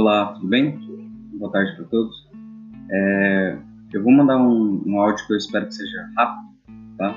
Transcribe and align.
Olá, 0.00 0.26
tudo 0.26 0.46
bem? 0.46 0.78
Boa 1.40 1.50
tarde 1.50 1.74
para 1.74 1.84
todos. 1.86 2.14
É, 2.88 3.58
eu 3.92 4.00
vou 4.00 4.12
mandar 4.12 4.40
um, 4.40 4.80
um, 4.86 5.00
áudio 5.00 5.26
que 5.26 5.32
eu 5.32 5.36
espero 5.36 5.66
que 5.66 5.74
seja 5.74 6.08
rápido, 6.16 6.48
tá? 6.96 7.16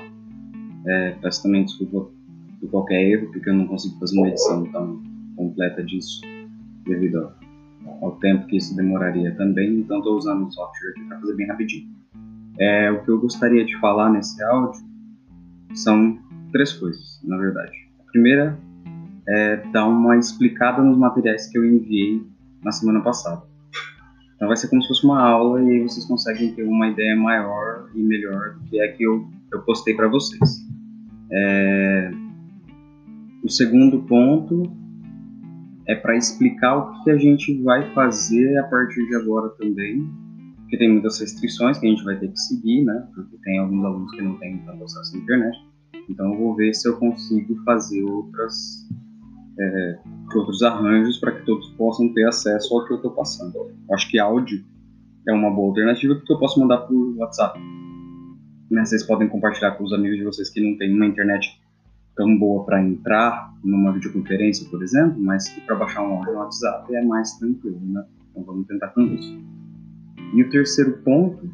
É, 0.88 1.10
peço 1.22 1.44
também 1.44 1.64
desculpa 1.64 2.10
por 2.58 2.70
qualquer 2.70 3.00
erro, 3.04 3.30
porque 3.30 3.48
eu 3.50 3.54
não 3.54 3.68
consigo 3.68 3.96
fazer 4.00 4.18
uma 4.18 4.26
edição 4.26 4.64
tão 4.72 5.00
completa 5.36 5.80
disso 5.84 6.22
devido 6.84 7.18
ao, 7.18 7.34
ao 8.02 8.16
tempo 8.16 8.48
que 8.48 8.56
isso 8.56 8.74
demoraria 8.74 9.32
também, 9.36 9.78
então 9.78 9.98
estou 9.98 10.16
usando 10.16 10.48
o 10.48 10.50
software 10.50 10.90
aqui 10.90 11.04
para 11.04 11.20
fazer 11.20 11.36
bem 11.36 11.46
rapidinho. 11.46 11.88
É, 12.58 12.90
o 12.90 13.04
que 13.04 13.10
eu 13.12 13.20
gostaria 13.20 13.64
de 13.64 13.78
falar 13.78 14.10
nesse 14.10 14.42
áudio 14.42 14.82
são 15.72 16.18
três 16.50 16.72
coisas, 16.72 17.20
na 17.22 17.36
verdade. 17.36 17.70
A 18.00 18.10
primeira 18.10 18.58
é 19.28 19.58
dar 19.70 19.86
uma 19.86 20.16
explicada 20.16 20.82
nos 20.82 20.98
materiais 20.98 21.46
que 21.46 21.56
eu 21.56 21.64
enviei 21.64 22.31
na 22.62 22.72
semana 22.72 23.00
passada. 23.00 23.42
Então 24.36 24.48
vai 24.48 24.56
ser 24.56 24.68
como 24.68 24.82
se 24.82 24.88
fosse 24.88 25.04
uma 25.04 25.22
aula 25.22 25.62
e 25.62 25.82
vocês 25.82 26.04
conseguem 26.06 26.52
ter 26.54 26.64
uma 26.64 26.88
ideia 26.88 27.16
maior 27.16 27.88
e 27.94 28.02
melhor 28.02 28.54
do 28.54 28.64
que 28.64 28.80
é 28.80 28.88
que 28.88 29.04
eu, 29.04 29.24
eu 29.52 29.62
postei 29.62 29.94
para 29.94 30.08
vocês. 30.08 30.66
É... 31.30 32.10
O 33.44 33.48
segundo 33.48 34.02
ponto 34.02 34.64
é 35.86 35.94
para 35.94 36.16
explicar 36.16 36.76
o 36.76 37.04
que 37.04 37.10
a 37.10 37.16
gente 37.16 37.62
vai 37.62 37.92
fazer 37.94 38.56
a 38.58 38.64
partir 38.64 39.06
de 39.06 39.14
agora 39.16 39.48
também, 39.50 40.08
porque 40.58 40.76
tem 40.76 40.90
muitas 40.90 41.20
restrições 41.20 41.78
que 41.78 41.86
a 41.86 41.90
gente 41.90 42.04
vai 42.04 42.18
ter 42.18 42.28
que 42.28 42.38
seguir, 42.38 42.84
né? 42.84 43.08
Porque 43.14 43.36
tem 43.44 43.58
alguns 43.58 43.84
alunos 43.84 44.10
que 44.12 44.22
não 44.22 44.36
têm 44.38 44.60
acesso 44.68 45.16
à 45.16 45.18
internet. 45.18 45.58
Então 46.08 46.32
eu 46.32 46.38
vou 46.38 46.56
ver 46.56 46.74
se 46.74 46.88
eu 46.88 46.96
consigo 46.96 47.54
fazer 47.64 48.02
outras 48.02 48.88
é, 49.58 49.98
outros 50.34 50.62
arranjos 50.62 51.18
para 51.18 51.32
que 51.32 51.44
todos 51.44 51.68
possam 51.70 52.12
ter 52.12 52.26
acesso 52.26 52.74
ao 52.74 52.86
que 52.86 52.92
eu 52.92 52.96
estou 52.96 53.10
passando. 53.12 53.54
Eu 53.56 53.94
acho 53.94 54.08
que 54.10 54.18
áudio 54.18 54.64
é 55.28 55.32
uma 55.32 55.50
boa 55.50 55.68
alternativa 55.68 56.14
porque 56.14 56.32
eu 56.32 56.38
posso 56.38 56.60
mandar 56.60 56.78
por 56.78 57.16
WhatsApp. 57.16 57.58
Né? 58.70 58.84
Vocês 58.84 59.02
podem 59.04 59.28
compartilhar 59.28 59.72
com 59.72 59.84
os 59.84 59.92
amigos 59.92 60.18
de 60.18 60.24
vocês 60.24 60.50
que 60.50 60.60
não 60.60 60.76
têm 60.78 60.94
uma 60.94 61.06
internet 61.06 61.60
tão 62.16 62.38
boa 62.38 62.64
para 62.64 62.82
entrar 62.82 63.52
numa 63.64 63.92
videoconferência, 63.92 64.68
por 64.70 64.82
exemplo, 64.82 65.20
mas 65.20 65.48
para 65.66 65.76
baixar 65.76 66.02
um 66.02 66.16
áudio 66.16 66.32
no 66.32 66.38
WhatsApp 66.40 66.94
é 66.94 67.04
mais 67.04 67.32
tranquilo, 67.38 67.80
né? 67.80 68.04
Então 68.30 68.42
vamos 68.44 68.66
tentar 68.66 68.88
com 68.88 69.02
isso. 69.02 69.40
E 70.34 70.42
o 70.42 70.50
terceiro 70.50 70.98
ponto 70.98 71.50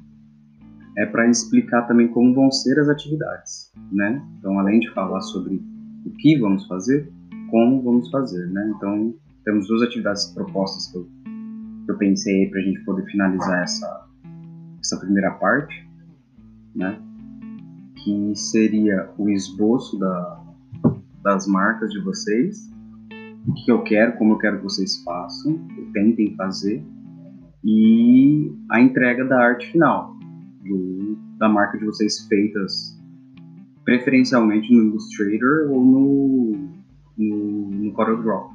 é 0.96 1.06
para 1.06 1.28
explicar 1.28 1.82
também 1.82 2.08
como 2.08 2.34
vão 2.34 2.50
ser 2.50 2.78
as 2.78 2.88
atividades, 2.88 3.72
né? 3.92 4.20
Então, 4.38 4.58
além 4.58 4.80
de 4.80 4.90
falar 4.90 5.20
sobre 5.20 5.62
o 6.04 6.10
que 6.10 6.38
vamos 6.38 6.66
fazer, 6.66 7.12
como 7.50 7.82
vamos 7.82 8.10
fazer, 8.10 8.46
né? 8.48 8.72
Então, 8.76 9.14
temos 9.44 9.68
duas 9.68 9.82
atividades 9.82 10.26
propostas 10.32 10.90
que 10.90 10.98
eu, 10.98 11.04
que 11.84 11.90
eu 11.90 11.98
pensei 11.98 12.48
para 12.48 12.60
a 12.60 12.62
gente 12.62 12.80
poder 12.84 13.04
finalizar 13.06 13.62
essa, 13.62 14.06
essa 14.80 14.98
primeira 14.98 15.30
parte, 15.32 15.88
né? 16.74 16.98
Que 17.96 18.32
seria 18.34 19.10
o 19.18 19.28
esboço 19.28 19.98
da, 19.98 20.44
das 21.22 21.46
marcas 21.46 21.90
de 21.90 22.00
vocês, 22.00 22.70
o 23.46 23.54
que 23.54 23.70
eu 23.70 23.82
quero, 23.82 24.16
como 24.18 24.34
eu 24.34 24.38
quero 24.38 24.58
que 24.58 24.64
vocês 24.64 25.02
façam, 25.02 25.58
tentem 25.92 26.34
fazer, 26.36 26.84
e 27.64 28.52
a 28.70 28.80
entrega 28.80 29.24
da 29.24 29.40
arte 29.40 29.70
final, 29.72 30.16
do, 30.64 31.16
da 31.38 31.48
marca 31.48 31.78
de 31.78 31.84
vocês 31.84 32.26
feitas 32.28 32.98
preferencialmente 33.84 34.72
no 34.72 34.90
Illustrator 34.90 35.70
ou 35.70 35.84
no 35.84 36.77
no, 37.18 37.70
no 37.70 37.92
CorelDRAW. 37.92 38.50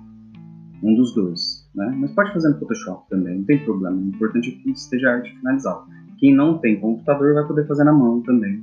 Um 0.81 0.95
dos 0.95 1.13
dois. 1.13 1.69
Né? 1.75 1.95
Mas 1.99 2.11
pode 2.13 2.33
fazer 2.33 2.49
no 2.49 2.59
Photoshop 2.59 3.09
também, 3.09 3.37
não 3.37 3.45
tem 3.45 3.63
problema. 3.63 3.95
O 3.95 4.07
importante 4.07 4.49
é 4.49 4.63
que 4.63 4.71
esteja 4.71 5.09
a 5.09 5.13
arte 5.15 5.35
finalizada. 5.37 5.85
Quem 6.17 6.33
não 6.33 6.57
tem 6.59 6.79
computador 6.79 7.33
vai 7.33 7.47
poder 7.47 7.67
fazer 7.67 7.83
na 7.83 7.93
mão 7.93 8.21
também. 8.21 8.61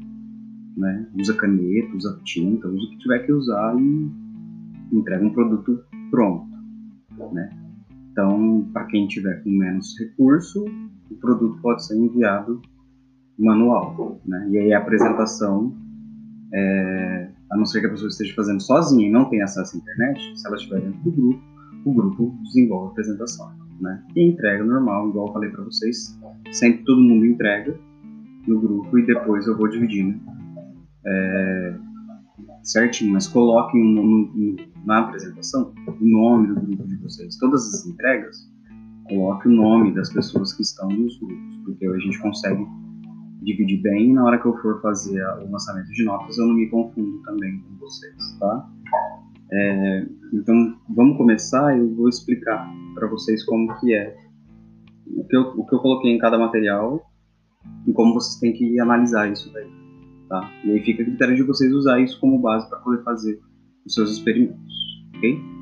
Né? 0.77 1.07
Usa 1.19 1.35
caneta, 1.35 1.97
usa 1.97 2.21
tinta, 2.25 2.69
usa 2.69 2.87
o 2.87 2.91
que 2.91 2.99
tiver 2.99 3.19
que 3.21 3.33
usar 3.33 3.77
e 3.79 4.11
entrega 4.93 5.25
um 5.25 5.33
produto 5.33 5.83
pronto. 6.11 6.49
Né? 7.33 7.51
Então, 8.13 8.69
para 8.73 8.85
quem 8.87 9.07
tiver 9.07 9.43
com 9.43 9.51
menos 9.51 9.99
recurso, 9.99 10.65
o 11.11 11.15
produto 11.17 11.61
pode 11.61 11.85
ser 11.85 11.97
enviado 11.97 12.61
manual. 13.39 14.21
Né? 14.25 14.49
E 14.51 14.59
aí 14.59 14.73
a 14.73 14.79
apresentação 14.79 15.75
é, 16.53 17.30
a 17.51 17.57
não 17.57 17.67
ser 17.67 17.81
que 17.81 17.87
a 17.87 17.91
pessoa 17.91 18.09
esteja 18.09 18.35
fazendo 18.35 18.61
sozinha 18.61 19.09
e 19.09 19.11
não 19.11 19.29
tenha 19.29 19.45
acesso 19.45 19.77
à 19.77 19.79
internet, 19.79 20.39
se 20.39 20.47
ela 20.47 20.57
estiver 20.57 20.81
dentro 20.81 21.01
do 21.03 21.11
grupo, 21.11 21.43
o 21.85 21.95
grupo 21.95 22.39
desenvolve 22.45 22.89
a 22.89 22.91
apresentação, 22.91 23.53
né? 23.81 24.05
E 24.15 24.23
entrega 24.23 24.65
normal, 24.65 25.09
igual 25.09 25.29
eu 25.29 25.33
falei 25.33 25.51
para 25.51 25.65
vocês, 25.65 26.19
sempre 26.53 26.85
todo 26.85 27.01
mundo 27.01 27.25
entrega 27.25 27.77
no 28.47 28.61
grupo 28.61 28.99
e 28.99 29.07
depois 29.07 29.47
eu 29.47 29.57
vou 29.57 29.69
dividindo 29.69 30.21
é, 31.07 31.75
certinho, 32.63 33.13
mas 33.13 33.27
coloquem 33.27 33.83
no, 33.83 34.57
na 34.85 35.01
apresentação 35.01 35.73
o 35.87 36.05
nome 36.05 36.49
do 36.49 36.61
grupo 36.61 36.87
de 36.87 36.97
vocês. 36.97 37.37
Todas 37.39 37.75
as 37.75 37.87
entregas, 37.87 38.37
coloque 39.09 39.49
o 39.49 39.51
nome 39.51 39.95
das 39.95 40.13
pessoas 40.13 40.53
que 40.53 40.63
estão 40.63 40.89
nos 40.89 41.19
grupos, 41.19 41.57
porque 41.65 41.87
a 41.87 41.99
gente 41.99 42.19
consegue 42.21 42.67
dividir 43.43 43.81
bem 43.83 44.11
e 44.11 44.13
na 44.13 44.25
hora 44.25 44.39
que 44.39 44.47
eu 44.47 44.57
for 44.59 44.81
fazer 44.81 45.23
o 45.39 45.51
lançamento 45.51 45.89
de 45.89 46.05
notas 46.05 46.39
eu 46.39 46.47
não 46.47 46.55
me 46.55 46.69
confundo 46.69 47.23
também 47.23 47.59
com 47.61 47.77
vocês, 47.79 48.15
tá? 48.39 48.71
É, 49.53 50.07
então 50.33 50.77
vamos 50.89 51.17
começar 51.17 51.77
eu 51.77 51.95
vou 51.95 52.09
explicar 52.09 52.71
para 52.95 53.09
vocês 53.09 53.45
como 53.45 53.75
que 53.81 53.95
é 53.95 54.17
o 55.17 55.25
que, 55.25 55.37
eu, 55.37 55.43
o 55.57 55.67
que 55.67 55.75
eu 55.75 55.79
coloquei 55.81 56.13
em 56.13 56.19
cada 56.19 56.39
material 56.39 57.05
e 57.87 57.93
como 57.93 58.15
vocês 58.15 58.39
têm 58.39 58.53
que 58.53 58.79
analisar 58.79 59.31
isso 59.31 59.53
daí, 59.53 59.71
tá? 60.29 60.51
E 60.65 60.71
aí 60.71 60.85
fica 60.85 61.03
a 61.03 61.07
critério 61.07 61.37
de 61.37 61.43
vocês 61.43 61.73
usar 61.73 62.01
isso 62.01 62.19
como 62.21 62.39
base 62.39 62.69
para 62.69 62.79
poder 62.79 63.03
fazer 63.03 63.41
os 63.85 63.95
seus 63.95 64.13
experimentos, 64.13 64.73
ok? 65.17 65.60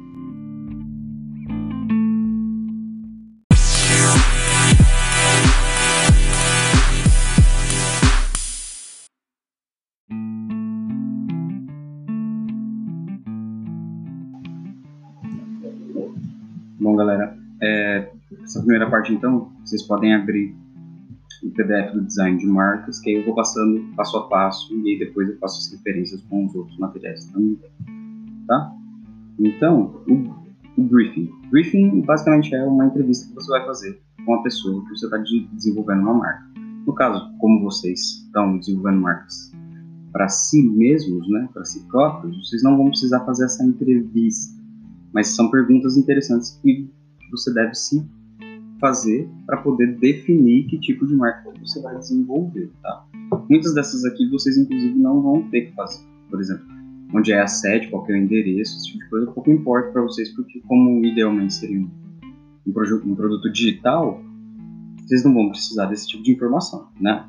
Primeira 18.68 18.90
parte, 18.90 19.14
então, 19.14 19.50
vocês 19.64 19.82
podem 19.82 20.14
abrir 20.14 20.54
o 21.42 21.50
PDF 21.52 21.94
do 21.94 22.04
design 22.04 22.36
de 22.36 22.46
marcas, 22.46 23.00
que 23.00 23.08
aí 23.08 23.16
eu 23.16 23.24
vou 23.24 23.34
passando 23.34 23.80
passo 23.96 24.18
a 24.18 24.28
passo 24.28 24.76
e 24.76 24.90
aí 24.90 24.98
depois 24.98 25.26
eu 25.26 25.38
faço 25.38 25.58
as 25.58 25.72
referências 25.72 26.20
com 26.28 26.44
os 26.44 26.54
outros 26.54 26.78
materiais 26.78 27.24
também, 27.30 27.58
tá? 28.46 28.70
Então, 29.38 30.02
o, 30.06 30.80
o 30.80 30.84
briefing. 30.84 31.30
Briefing, 31.50 32.02
basicamente, 32.02 32.54
é 32.54 32.62
uma 32.62 32.84
entrevista 32.84 33.26
que 33.28 33.34
você 33.34 33.50
vai 33.52 33.64
fazer 33.64 33.98
com 34.26 34.34
a 34.34 34.42
pessoa 34.42 34.84
que 34.84 34.90
você 34.90 35.06
está 35.06 35.16
desenvolvendo 35.54 36.02
uma 36.02 36.14
marca. 36.14 36.44
No 36.86 36.92
caso, 36.92 37.26
como 37.38 37.62
vocês 37.62 38.26
estão 38.26 38.58
desenvolvendo 38.58 39.00
marcas 39.00 39.50
para 40.12 40.28
si 40.28 40.62
mesmos, 40.62 41.26
né, 41.30 41.48
para 41.54 41.64
si 41.64 41.80
próprios, 41.88 42.36
vocês 42.46 42.62
não 42.62 42.76
vão 42.76 42.88
precisar 42.90 43.20
fazer 43.20 43.46
essa 43.46 43.64
entrevista 43.64 44.58
mas 45.14 45.28
são 45.28 45.50
perguntas 45.50 45.96
interessantes 45.96 46.60
que 46.62 46.90
você 47.30 47.52
deve 47.52 47.74
se 47.74 48.06
fazer 48.80 49.28
para 49.46 49.58
poder 49.58 49.96
definir 49.98 50.66
que 50.66 50.78
tipo 50.78 51.06
de 51.06 51.14
marca 51.14 51.50
você 51.60 51.80
vai 51.80 51.96
desenvolver, 51.98 52.70
tá? 52.82 53.04
Muitas 53.48 53.74
dessas 53.74 54.04
aqui 54.04 54.28
vocês 54.28 54.56
inclusive 54.56 54.98
não 54.98 55.22
vão 55.22 55.42
ter 55.50 55.66
que 55.66 55.74
fazer. 55.74 56.04
Por 56.30 56.40
exemplo, 56.40 56.64
onde 57.14 57.32
é 57.32 57.40
a 57.40 57.46
sede, 57.46 57.88
qual 57.88 58.06
é 58.08 58.12
o 58.12 58.16
endereço, 58.16 58.76
esse 58.76 58.92
tipo 58.92 59.04
de 59.04 59.10
coisa 59.10 59.26
pouco 59.32 59.50
importa 59.50 59.90
para 59.90 60.02
vocês, 60.02 60.34
porque 60.34 60.60
como 60.66 61.04
idealmente 61.04 61.54
seria 61.54 61.80
um, 61.80 61.90
um, 62.66 62.72
um 63.12 63.14
produto 63.14 63.50
digital, 63.50 64.22
vocês 65.06 65.24
não 65.24 65.32
vão 65.32 65.48
precisar 65.50 65.86
desse 65.86 66.06
tipo 66.06 66.22
de 66.22 66.32
informação, 66.32 66.88
né? 67.00 67.24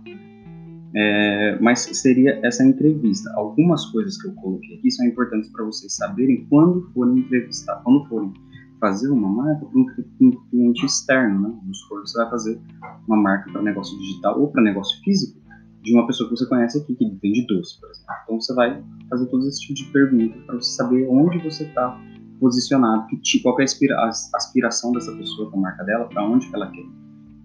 É, 0.93 1.57
mas 1.61 1.81
seria 1.81 2.39
essa 2.43 2.63
entrevista. 2.65 3.31
Algumas 3.35 3.85
coisas 3.85 4.19
que 4.19 4.27
eu 4.27 4.33
coloquei 4.33 4.77
aqui 4.77 4.89
são 4.91 5.05
importantes 5.05 5.49
para 5.51 5.63
vocês 5.63 5.95
saberem 5.95 6.45
quando 6.49 6.89
forem 6.93 7.19
entrevistar, 7.19 7.75
quando 7.83 8.05
forem 8.07 8.33
fazer 8.79 9.09
uma 9.09 9.29
marca 9.29 9.65
para 9.65 9.79
um 9.79 10.31
cliente 10.49 10.85
externo, 10.85 11.41
né? 11.41 11.55
Vamos 11.61 11.79
supor 11.79 12.01
que 12.01 12.09
você 12.09 12.17
vai 12.17 12.29
fazer 12.29 12.61
uma 13.07 13.17
marca 13.17 13.51
para 13.51 13.61
negócio 13.61 13.97
digital 13.99 14.39
ou 14.39 14.51
para 14.51 14.61
negócio 14.63 15.01
físico 15.03 15.39
de 15.81 15.93
uma 15.93 16.05
pessoa 16.05 16.29
que 16.29 16.35
você 16.35 16.45
conhece 16.47 16.77
aqui, 16.77 16.95
que 16.95 17.19
vende 17.21 17.45
doce, 17.47 17.79
por 17.79 17.89
exemplo. 17.89 18.13
Então 18.23 18.41
você 18.41 18.53
vai 18.53 18.83
fazer 19.09 19.25
todos 19.27 19.47
esse 19.47 19.61
tipo 19.61 19.73
de 19.73 19.85
perguntas 19.85 20.43
para 20.45 20.55
você 20.55 20.71
saber 20.71 21.07
onde 21.09 21.37
você 21.39 21.63
está 21.63 21.99
posicionado, 22.39 23.07
que 23.07 23.17
tipo, 23.17 23.43
qual 23.43 23.59
é 23.59 23.63
a 23.63 24.09
aspiração 24.35 24.91
dessa 24.93 25.11
pessoa 25.11 25.49
com 25.51 25.57
a 25.57 25.61
marca 25.61 25.83
dela, 25.83 26.05
para 26.05 26.25
onde 26.25 26.49
ela 26.53 26.71
quer 26.71 26.85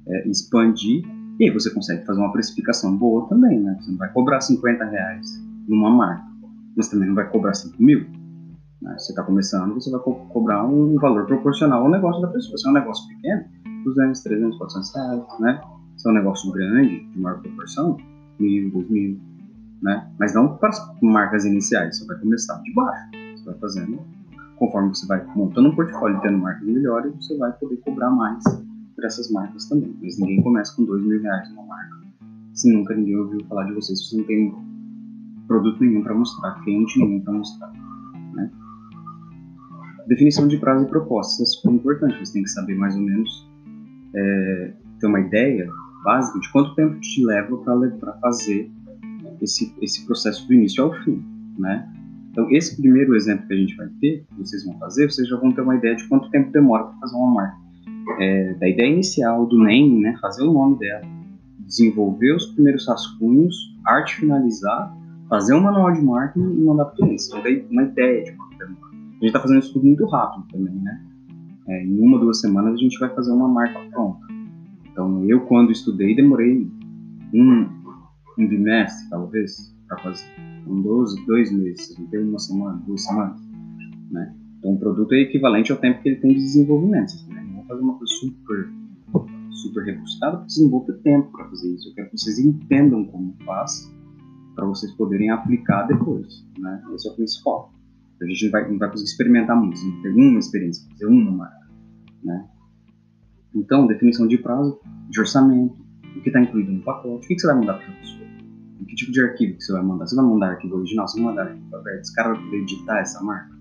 é, 0.07 0.29
expandir 0.29 1.05
e 1.39 1.45
aí 1.45 1.51
você 1.51 1.73
consegue 1.73 2.05
fazer 2.07 2.21
uma 2.21 2.33
precificação 2.33 2.97
boa 2.97 3.29
também, 3.29 3.61
né? 3.61 3.77
Você 3.81 3.91
não 3.91 3.99
vai 3.99 4.13
cobrar 4.13 4.41
50 4.41 4.85
reais 4.85 5.27
numa 5.67 5.91
marca, 5.91 6.25
mas 6.77 6.89
também 6.89 7.09
não 7.09 7.15
vai 7.15 7.29
cobrar 7.29 7.55
5 7.55 7.83
mil. 7.83 8.07
Né? 8.85 8.97
Você 8.99 9.13
está 9.13 9.23
começando, 9.23 9.75
você 9.75 9.91
vai 9.91 10.01
co 10.01 10.15
cobrar 10.29 10.65
um 10.65 10.95
valor 10.97 11.27
proporcional 11.27 11.83
ao 11.83 11.91
negócio 11.91 12.23
da 12.23 12.29
pessoa. 12.29 12.57
Se 12.57 12.69
é 12.69 12.71
um 12.71 12.75
negócio 12.75 13.09
pequeno, 13.09 13.45
200, 13.85 14.23
300, 14.23 14.59
400 14.59 14.95
reais, 14.95 15.41
né? 15.41 15.61
Se 15.97 16.09
é 16.09 16.13
um 16.13 16.15
negócio 16.15 16.53
grande, 16.53 17.05
de 17.05 17.21
maior 17.21 17.41
proporção, 17.41 17.97
mil, 18.39 18.71
dois 18.71 18.89
mil, 18.89 19.21
né? 19.83 20.09
Mas 20.19 20.35
não 20.35 20.57
para 20.57 20.69
as 20.69 21.01
marcas 21.03 21.45
iniciais, 21.45 21.99
você 21.99 22.07
vai 22.07 22.19
começar 22.19 22.61
de 22.63 22.73
baixo, 22.73 23.11
você 23.37 23.45
vai 23.45 23.55
fazendo 23.55 24.01
conforme 24.57 24.95
você 24.95 25.05
vai 25.07 25.25
montando 25.35 25.69
um 25.69 25.75
portfólio 25.75 26.17
e 26.17 26.21
tendo 26.21 26.39
marcas 26.39 26.65
melhores, 26.65 27.13
você 27.17 27.37
vai 27.37 27.53
poder 27.55 27.77
cobrar 27.79 28.11
mais 28.11 28.45
para 28.95 29.07
essas 29.07 29.29
marcas 29.31 29.69
também. 29.69 29.97
Mas 30.01 30.17
ninguém 30.19 30.41
começa 30.43 30.75
com 30.77 30.85
dois 30.85 31.03
mil 31.03 31.21
reais 31.21 31.49
numa 31.51 31.67
marca 31.67 32.05
se 32.55 32.73
nunca 32.73 32.95
ninguém 32.95 33.17
ouviu 33.17 33.45
falar 33.47 33.65
de 33.65 33.73
vocês, 33.73 34.09
você 34.09 34.17
não 34.17 34.25
tem 34.25 34.55
produto 35.49 35.81
nenhum 35.81 36.03
para 36.03 36.15
mostrar, 36.15 36.63
cliente 36.63 36.99
nenhum 37.01 37.21
para 37.21 37.33
mostrar. 37.33 37.73
Né? 38.33 38.51
Definição 40.07 40.47
de 40.47 40.59
prazo 40.59 40.85
e 40.85 40.89
proposta, 40.89 41.43
isso 41.43 41.43
é 41.43 41.47
super 41.47 41.75
importante, 41.75 42.19
você 42.19 42.33
tem 42.35 42.43
que 42.43 42.51
saber 42.51 42.75
mais 42.75 42.95
ou 42.95 43.03
menos, 43.03 43.49
é, 44.15 44.73
ter 45.01 45.07
uma 45.07 45.21
ideia 45.21 45.69
básica 46.05 46.39
de 46.39 46.53
quanto 46.53 46.75
tempo 46.75 47.01
te 47.01 47.25
leva 47.25 47.57
para 47.59 48.13
fazer 48.21 48.71
esse, 49.41 49.75
esse 49.81 50.05
processo 50.05 50.47
do 50.47 50.53
início 50.53 50.85
ao 50.85 50.93
fim. 51.03 51.25
Né? 51.59 51.89
Então, 52.31 52.51
esse 52.51 52.77
primeiro 52.77 53.15
exemplo 53.15 53.47
que 53.47 53.55
a 53.55 53.57
gente 53.57 53.77
vai 53.77 53.89
ter, 54.01 54.25
que 54.29 54.39
vocês 54.39 54.65
vão 54.65 54.79
fazer, 54.79 55.11
vocês 55.11 55.29
já 55.29 55.37
vão 55.37 55.53
ter 55.53 55.61
uma 55.61 55.77
ideia 55.77 55.97
de 55.97 56.07
quanto 56.09 56.31
tempo 56.31 56.51
demora 56.53 56.85
para 56.85 56.99
fazer 56.99 57.17
uma 57.17 57.35
marca. 57.35 57.65
É, 58.21 58.55
da 58.55 58.69
ideia 58.69 58.93
inicial, 58.93 59.47
do 59.47 59.59
name, 59.59 60.01
né, 60.01 60.17
fazer 60.21 60.43
o 60.43 60.53
nome 60.53 60.79
dela, 60.79 61.07
desenvolver 61.61 62.35
os 62.35 62.47
primeiros 62.47 62.87
rascunhos, 62.87 63.55
arte 63.87 64.17
finalizar, 64.17 64.95
fazer 65.29 65.55
um 65.55 65.61
manual 65.61 65.93
de 65.93 66.03
marketing 66.03 66.55
e 66.55 66.65
mandar 66.65 66.87
para 66.87 66.95
o 66.95 66.97
cliente. 66.97 67.25
Então, 67.29 67.43
daí 67.43 67.67
uma 67.71 67.85
ideia 67.85 68.25
de. 68.25 68.37
A 69.15 69.25
gente 69.25 69.27
está 69.27 69.41
fazendo 69.41 69.61
isso 69.61 69.73
tudo 69.73 69.87
muito 69.87 70.05
rápido 70.07 70.47
também, 70.51 70.75
né? 70.75 71.05
É, 71.69 71.85
em 71.85 71.99
uma, 72.01 72.19
duas 72.19 72.41
semanas 72.41 72.75
a 72.75 72.77
gente 72.77 72.99
vai 72.99 73.09
fazer 73.15 73.33
uma 73.33 73.49
marca 73.49 73.81
pronta. 73.91 74.27
Então, 74.91 75.25
eu, 75.25 75.41
quando 75.47 75.73
estudei, 75.73 76.15
demorei 76.15 76.71
um, 77.33 77.69
um 78.39 78.49
bimestre, 78.49 79.09
talvez, 79.11 79.75
para 79.89 79.99
fazer. 79.99 80.27
Um 80.67 80.81
12, 80.81 81.27
dois 81.27 81.53
meses, 81.53 81.99
não 81.99 82.07
tem 82.07 82.21
uma 82.21 82.39
semana, 82.39 82.83
duas 82.87 83.05
semanas, 83.05 83.41
né? 84.11 84.35
Então, 84.59 84.73
o 84.73 84.79
produto 84.79 85.13
é 85.13 85.21
equivalente 85.21 85.71
ao 85.73 85.79
tempo 85.79 86.01
que 86.01 86.09
ele 86.09 86.21
tem 86.21 86.33
de 86.33 86.41
desenvolvimento. 86.41 87.13
Né? 87.29 87.43
Não 87.47 87.57
vou 87.57 87.65
fazer 87.65 87.83
uma 87.83 87.99
coisa 87.99 88.15
super, 88.15 88.73
super 89.51 89.85
rebuscada, 89.85 90.39
porque 90.39 90.53
vocês 90.53 90.65
não 90.65 90.79
vão 90.79 90.87
ter 90.87 90.99
tempo 91.03 91.31
para 91.33 91.49
fazer 91.51 91.75
isso. 91.75 91.91
Eu 91.91 91.95
quero 91.95 92.11
que 92.11 92.19
vocês 92.19 92.39
entendam 92.39 93.05
como 93.05 93.35
faz, 93.45 93.93
para 94.55 94.65
vocês 94.65 94.93
poderem 94.93 95.29
aplicar 95.31 95.83
depois, 95.83 96.47
né? 96.59 96.83
Esse 96.95 97.09
é 97.09 97.13
o 97.13 97.15
principal. 97.15 97.74
A 98.21 98.27
gente 98.27 98.45
não 98.45 98.53
vai, 98.53 98.71
não 98.71 98.79
vai 98.79 98.91
conseguir 98.91 99.11
experimentar 99.11 99.57
muito, 99.57 99.81
não 99.85 100.03
tem 100.03 100.13
uma 100.13 100.39
experiência, 100.39 100.89
fazer 100.91 101.07
uma 101.07 101.51
né? 102.23 102.49
Então, 103.55 103.87
definição 103.87 104.27
de 104.27 104.39
prazo, 104.39 104.81
de 105.11 105.21
orçamento, 105.21 105.77
o 106.17 106.21
que 106.21 106.29
está 106.29 106.41
incluído 106.41 106.73
no 106.73 106.83
pacote, 106.83 107.25
o 107.25 107.29
que, 107.29 107.35
que 107.35 107.41
você 107.41 107.47
vai 107.47 107.57
mandar 107.57 107.75
para 107.75 107.87
a 107.87 107.97
pessoa 107.97 108.25
que 108.95 108.95
tipo 108.95 109.13
de 109.13 109.21
arquivo 109.21 109.57
que 109.57 109.65
você 109.65 109.73
vai 109.73 109.83
mandar? 109.83 110.07
Você 110.07 110.17
vai 110.17 110.25
mandar 110.25 110.51
arquivo 110.51 110.77
original? 110.77 111.09
Você 111.09 111.21
vai 111.21 111.31
mandar 111.31 111.49
arquivo 111.49 111.77
aberto? 111.77 112.01
Esse 112.01 112.15
cara 112.15 112.35
vai 112.35 112.43
poder 112.43 112.57
editar 112.59 113.01
essa 113.01 113.23
marca? 113.23 113.55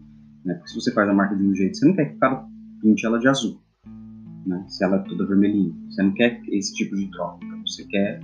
Né? 0.46 0.54
Porque 0.54 0.70
se 0.70 0.76
você 0.76 0.94
faz 0.94 1.10
a 1.10 1.14
marca 1.14 1.36
de 1.36 1.44
um 1.44 1.56
jeito, 1.56 1.78
você 1.78 1.86
não 1.86 1.96
quer 1.96 2.06
que 2.06 2.16
o 2.16 2.20
cara 2.20 2.46
pinte 2.82 3.06
ela 3.06 3.20
de 3.20 3.28
azul. 3.28 3.60
Né? 4.46 4.64
Se 4.68 4.84
ela 4.84 4.98
é 4.98 5.00
toda 5.00 5.26
vermelhinha. 5.26 5.74
Você 5.90 6.04
não 6.04 6.14
quer 6.14 6.42
esse 6.50 6.74
tipo 6.76 6.96
de 6.96 7.10
troca. 7.12 7.44
Então 7.44 7.60
você 7.66 7.86
quer 7.86 8.22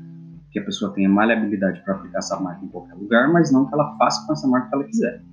que 0.51 0.59
a 0.59 0.63
pessoa 0.63 0.93
tenha 0.93 1.09
maleabilidade 1.09 1.81
para 1.83 1.95
aplicar 1.95 2.19
essa 2.19 2.39
marca 2.39 2.63
em 2.63 2.69
qualquer 2.69 2.95
lugar, 2.95 3.31
mas 3.31 3.51
não 3.51 3.65
que 3.65 3.73
ela 3.73 3.95
faça 3.97 4.25
com 4.25 4.33
essa 4.33 4.47
marca 4.47 4.69
que 4.69 4.75
ela 4.75 4.83
quiser. 4.83 5.23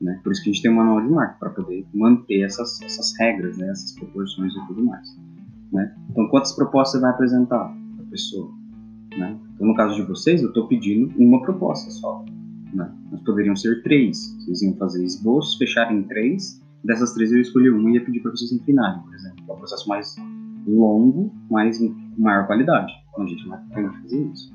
Né? 0.00 0.20
Por 0.22 0.32
isso 0.32 0.42
que 0.42 0.50
a 0.50 0.52
gente 0.52 0.62
tem 0.62 0.70
um 0.70 0.76
manual 0.76 1.00
de 1.00 1.08
marca, 1.08 1.36
para 1.38 1.50
poder 1.50 1.86
manter 1.94 2.42
essas, 2.42 2.80
essas 2.82 3.16
regras, 3.18 3.56
né? 3.56 3.68
essas 3.70 3.92
proporções 3.92 4.52
e 4.52 4.66
tudo 4.66 4.84
mais. 4.84 5.16
Né? 5.72 5.94
Então, 6.10 6.28
quantas 6.28 6.52
propostas 6.52 6.92
você 6.92 7.00
vai 7.00 7.10
apresentar 7.10 7.64
para 7.96 8.04
a 8.04 8.10
pessoa? 8.10 8.50
Né? 9.16 9.38
Então, 9.54 9.66
no 9.66 9.74
caso 9.74 9.94
de 9.94 10.02
vocês, 10.02 10.42
eu 10.42 10.48
estou 10.48 10.66
pedindo 10.66 11.12
uma 11.16 11.40
proposta 11.42 11.90
só. 11.90 12.24
Né? 12.72 12.90
Mas 13.10 13.20
poderiam 13.22 13.56
ser 13.56 13.82
três. 13.82 14.36
Vocês 14.40 14.62
iam 14.62 14.74
fazer 14.76 15.04
esboço, 15.04 15.58
fechar 15.58 15.92
em 15.92 16.02
três. 16.02 16.62
Dessas 16.82 17.14
três 17.14 17.32
eu 17.32 17.40
escolhi 17.40 17.70
uma 17.70 17.90
e 17.90 17.94
ia 17.94 18.04
pedir 18.04 18.20
para 18.20 18.30
vocês 18.30 18.52
inclinarem, 18.52 19.02
por 19.02 19.14
exemplo. 19.14 19.44
É 19.48 19.52
um 19.52 19.56
processo 19.56 19.88
mais 19.88 20.16
longo, 20.66 21.32
mas 21.50 21.78
com 21.78 21.94
maior 22.22 22.46
qualidade. 22.46 22.92
Então 23.10 23.24
a 23.24 23.26
gente 23.26 23.44
que 23.44 24.02
fazer 24.02 24.32
isso. 24.32 24.53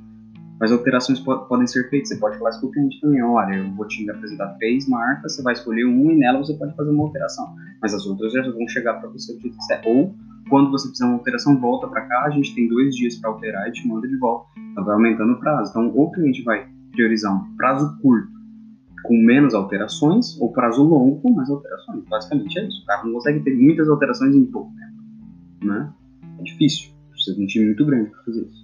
Mas 0.60 0.72
alterações 0.72 1.20
po 1.20 1.38
podem 1.46 1.66
ser 1.66 1.90
feitas. 1.90 2.10
Você 2.10 2.18
pode 2.18 2.38
falar 2.38 2.50
isso 2.50 2.60
para 2.60 2.70
o 2.70 2.72
cliente 2.72 3.00
também. 3.00 3.24
Olha, 3.24 3.56
eu 3.56 3.72
vou 3.72 3.88
te 3.88 4.10
apresentar 4.10 4.48
três 4.58 4.88
marcas, 4.88 5.36
você 5.36 5.42
vai 5.42 5.54
escolher 5.54 5.86
uma 5.86 6.12
e 6.12 6.18
nela 6.18 6.40
você 6.40 6.54
pode 6.54 6.76
fazer 6.76 6.92
uma 6.92 7.04
alteração. 7.04 7.56
Mas 7.82 7.94
as 7.94 8.06
outras 8.06 8.34
já 8.34 8.42
vão 8.42 8.68
chegar 8.68 8.96
para 8.96 9.10
você 9.10 9.34
o 9.34 9.38
que 9.38 9.50
quiser. 9.50 9.82
Ou 9.86 10.14
quando 10.50 10.72
você 10.72 10.90
fizer 10.90 11.06
uma 11.06 11.14
alteração, 11.14 11.58
volta 11.60 11.88
para 11.88 12.02
cá, 12.02 12.26
a 12.26 12.30
gente 12.30 12.54
tem 12.54 12.68
dois 12.68 12.94
dias 12.96 13.16
para 13.16 13.30
alterar 13.30 13.70
e 13.70 13.72
te 13.72 13.88
manda 13.88 14.08
de 14.08 14.18
volta. 14.18 14.50
Então 14.72 14.84
vai 14.84 14.96
aumentando 14.96 15.34
o 15.34 15.40
prazo. 15.40 15.70
Então, 15.70 15.92
ou 15.96 16.08
o 16.08 16.12
cliente 16.12 16.44
vai 16.44 16.68
priorizar 16.92 17.34
um 17.34 17.56
prazo 17.56 17.98
curto 18.02 18.40
com 19.04 19.16
menos 19.16 19.54
alterações, 19.54 20.40
ou 20.40 20.52
prazo 20.52 20.84
longo 20.84 21.22
com 21.22 21.34
mais 21.34 21.50
alterações. 21.50 22.04
Basicamente 22.10 22.60
é 22.60 22.68
isso. 22.68 22.84
O 22.84 22.86
cara 22.86 23.04
não 23.04 23.14
consegue 23.14 23.40
ter 23.40 23.56
muitas 23.56 23.88
alterações 23.88 24.36
em 24.36 24.46
pouco 24.46 24.74
tempo. 24.76 25.66
Né? 25.66 25.94
É 26.40 26.44
difícil. 26.44 26.92
Precisa 27.12 27.38
de 27.38 27.44
um 27.44 27.48
time 27.48 27.66
muito 27.68 27.86
grande 27.86 28.10
para 28.10 28.24
fazer 28.24 28.42
isso. 28.42 28.59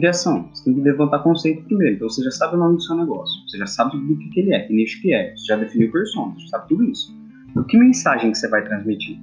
Criação. 0.00 0.48
Você 0.52 0.64
tem 0.64 0.74
que 0.74 0.80
levantar 0.80 1.18
conceito 1.18 1.62
primeiro. 1.64 1.96
Então 1.96 2.08
você 2.08 2.22
já 2.22 2.30
sabe 2.30 2.56
o 2.56 2.58
nome 2.58 2.76
do 2.76 2.82
seu 2.82 2.96
negócio. 2.96 3.46
Você 3.46 3.58
já 3.58 3.66
sabe 3.66 3.98
do 3.98 4.16
que, 4.16 4.30
que 4.30 4.40
ele 4.40 4.54
é, 4.54 4.60
que 4.60 4.72
nicho 4.72 5.00
que 5.02 5.12
é. 5.12 5.36
Você 5.36 5.44
já 5.44 5.56
definiu 5.56 5.92
persona. 5.92 6.32
Você 6.34 6.48
sabe 6.48 6.68
tudo 6.68 6.84
isso. 6.84 7.14
Então, 7.50 7.64
que 7.64 7.76
mensagem 7.76 8.32
que 8.32 8.38
você 8.38 8.48
vai 8.48 8.64
transmitir? 8.64 9.18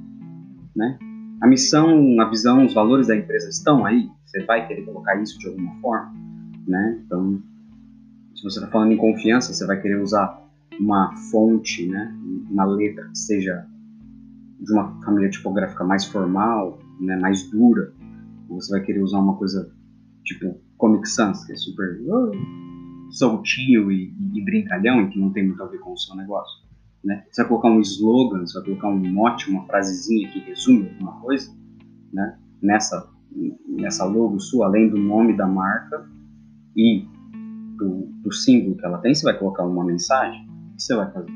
Né? 0.76 1.00
A 1.42 1.48
missão, 1.48 2.20
a 2.22 2.30
visão, 2.30 2.66
os 2.66 2.74
valores 2.74 3.08
da 3.08 3.16
empresa 3.16 3.50
estão 3.50 3.86
aí? 3.86 4.08
Você 4.26 4.44
vai 4.44 4.68
querer 4.68 4.84
colocar 4.84 5.20
isso 5.22 5.40
de 5.40 5.48
alguma 5.48 5.74
forma? 5.82 6.14
Né? 6.68 7.02
Então, 7.06 7.42
se 8.36 8.44
você 8.44 8.60
está 8.60 8.70
falando 8.70 8.92
em 8.92 8.98
confiança, 8.98 9.52
você 9.52 9.66
vai 9.66 9.82
querer 9.82 10.00
usar 10.00 10.40
uma 10.80 11.16
fonte, 11.32 11.88
né, 11.88 12.14
uma 12.52 12.66
letra 12.66 13.08
que 13.10 13.18
seja 13.18 13.66
de 14.60 14.72
uma 14.72 15.02
família 15.04 15.30
tipográfica 15.30 15.84
mais 15.84 16.06
formal, 16.06 16.78
né, 17.00 17.16
mais 17.16 17.50
dura. 17.50 17.92
Você 18.50 18.72
vai 18.72 18.86
querer 18.86 19.02
usar 19.02 19.20
uma 19.20 19.36
coisa 19.38 19.72
tipo 20.24 20.60
Comic 20.78 21.10
Sans, 21.10 21.46
que 21.46 21.54
é 21.54 21.56
super 21.56 22.00
uh, 22.02 23.12
soltinho 23.12 23.92
e, 23.92 24.14
e, 24.34 24.44
brincalhão 24.44 25.02
e 25.02 25.10
que 25.10 25.20
não 25.20 25.32
tem 25.32 25.48
muito 25.48 25.62
a 25.64 25.68
ver 25.68 25.80
com 25.80 25.94
o 25.94 25.98
seu 25.98 26.16
negócio. 26.16 26.66
Né? 27.04 27.24
Você 27.32 27.42
vai 27.42 27.50
colocar 27.50 27.70
um 27.70 27.80
slogan, 27.82 28.46
você 28.46 28.60
vai 28.60 28.66
colocar 28.66 28.88
um 28.90 29.14
mote, 29.14 29.50
uma 29.50 29.66
frasezinha 29.66 30.30
que 30.30 30.40
resume 30.40 30.90
alguma 30.90 31.20
coisa 31.22 31.56
né? 32.14 32.38
nessa, 32.62 33.10
nessa 33.68 34.06
logo 34.06 34.40
sua, 34.40 34.68
além 34.68 34.90
do 34.90 34.98
nome 34.98 35.36
da 35.36 35.48
marca 35.48 36.08
e 36.76 37.06
do, 37.78 38.08
do 38.24 38.34
símbolo 38.34 38.76
que 38.76 38.86
ela 38.86 38.98
tem, 39.00 39.14
você 39.14 39.24
vai 39.24 39.38
colocar 39.38 39.64
uma 39.64 39.86
mensagem, 39.86 40.48
o 40.72 40.76
que 40.76 40.84
você 40.84 40.96
vai 40.96 41.12
fazer? 41.12 41.32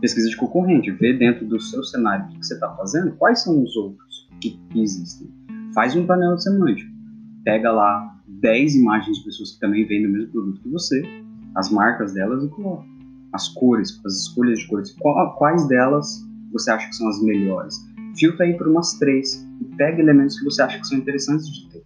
Pesquisa 0.00 0.28
de 0.28 0.36
concorrente, 0.36 0.90
vê 0.92 1.12
dentro 1.12 1.46
do 1.46 1.60
seu 1.60 1.82
cenário 1.82 2.26
o 2.26 2.28
que 2.28 2.46
você 2.46 2.54
está 2.54 2.74
fazendo, 2.76 3.16
quais 3.16 3.42
são 3.42 3.62
os 3.62 3.76
outros 3.76 4.28
que, 4.40 4.58
existem. 4.74 5.28
Faz 5.74 5.94
um 5.96 6.06
painel 6.06 6.38
semântico, 6.38 6.90
pega 7.44 7.72
lá 7.72 8.17
10 8.28 8.76
imagens 8.76 9.18
de 9.18 9.24
pessoas 9.24 9.52
que 9.52 9.60
também 9.60 9.86
vendem 9.86 10.06
o 10.06 10.12
mesmo 10.12 10.32
produto 10.32 10.60
que 10.60 10.68
você, 10.68 11.02
as 11.54 11.70
marcas 11.70 12.12
delas 12.12 12.44
e 12.44 12.48
coloca. 12.48 12.86
As 13.32 13.48
cores, 13.48 14.00
as 14.06 14.14
escolhas 14.22 14.60
de 14.60 14.66
cores, 14.68 14.96
quais 15.36 15.66
delas 15.68 16.26
você 16.52 16.70
acha 16.70 16.88
que 16.88 16.96
são 16.96 17.08
as 17.08 17.22
melhores. 17.22 17.76
Filtra 18.16 18.46
aí 18.46 18.56
por 18.56 18.68
umas 18.68 18.94
três 18.94 19.46
e 19.60 19.64
pega 19.76 20.00
elementos 20.00 20.38
que 20.38 20.44
você 20.44 20.62
acha 20.62 20.78
que 20.78 20.86
são 20.86 20.98
interessantes 20.98 21.46
de 21.46 21.68
ter. 21.68 21.82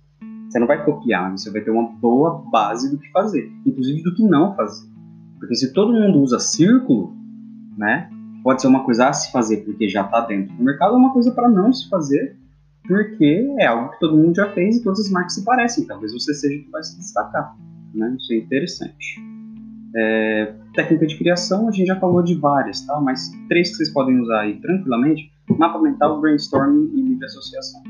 Você 0.49 0.59
não 0.59 0.67
vai 0.67 0.85
copiar, 0.85 1.31
você 1.33 1.51
vai 1.51 1.63
ter 1.63 1.71
uma 1.71 1.89
boa 1.89 2.45
base 2.51 2.91
do 2.91 2.99
que 2.99 3.11
fazer, 3.11 3.51
inclusive 3.67 4.03
do 4.03 4.15
que 4.15 4.23
não 4.23 4.55
fazer. 4.55 4.87
Porque 5.39 5.55
se 5.55 5.73
todo 5.73 5.93
mundo 5.93 6.21
usa 6.21 6.39
círculo, 6.39 7.17
né, 7.77 8.09
pode 8.43 8.61
ser 8.61 8.69
uma 8.69 8.85
coisa 8.85 9.09
a 9.09 9.13
se 9.13 9.33
fazer 9.33 9.59
porque 9.65 9.89
já 9.89 10.03
está 10.03 10.21
dentro 10.21 10.55
do 10.55 10.63
mercado, 10.63 10.93
ou 10.93 10.99
uma 10.99 11.13
coisa 11.13 11.33
para 11.33 11.49
não 11.49 11.73
se 11.73 11.89
fazer 11.89 12.37
porque 12.87 13.55
é 13.59 13.67
algo 13.67 13.91
que 13.93 14.01
todo 14.01 14.17
mundo 14.17 14.35
já 14.35 14.51
fez 14.53 14.77
e 14.77 14.83
todas 14.83 15.01
as 15.01 15.11
marcas 15.11 15.35
se 15.35 15.45
parecem. 15.45 15.87
Talvez 15.87 16.13
você 16.13 16.35
seja 16.35 16.61
o 16.61 16.65
que 16.65 16.71
vai 16.71 16.83
se 16.83 16.97
destacar. 16.99 17.57
Né? 17.95 18.17
Isso 18.19 18.33
é 18.33 18.37
interessante. 18.37 19.21
É, 19.95 20.55
técnica 20.75 21.07
de 21.07 21.19
criação, 21.19 21.69
a 21.69 21.71
gente 21.71 21.87
já 21.87 22.01
falou 22.01 22.23
de 22.23 22.35
várias, 22.35 22.81
tá? 22.87 22.99
mas 23.01 23.31
três 23.49 23.71
que 23.71 23.77
vocês 23.77 23.91
podem 23.91 24.19
usar 24.21 24.41
aí 24.41 24.61
tranquilamente: 24.61 25.31
mapa 25.59 25.79
mental, 25.79 26.21
brainstorming 26.21 26.91
e 26.95 27.03
livre 27.03 27.27
associação 27.27 27.83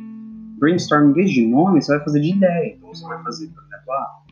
brainstorming, 0.63 1.11
em 1.11 1.13
vez 1.13 1.31
de 1.33 1.45
nome, 1.45 1.83
você 1.83 1.97
vai 1.97 2.05
fazer 2.05 2.21
de 2.21 2.37
ideia. 2.37 2.77
Então 2.77 2.95
você 2.95 3.05
vai 3.05 3.21
fazer, 3.25 3.49
por 3.49 3.65
exemplo, 3.65 3.93
ah, 3.93 4.23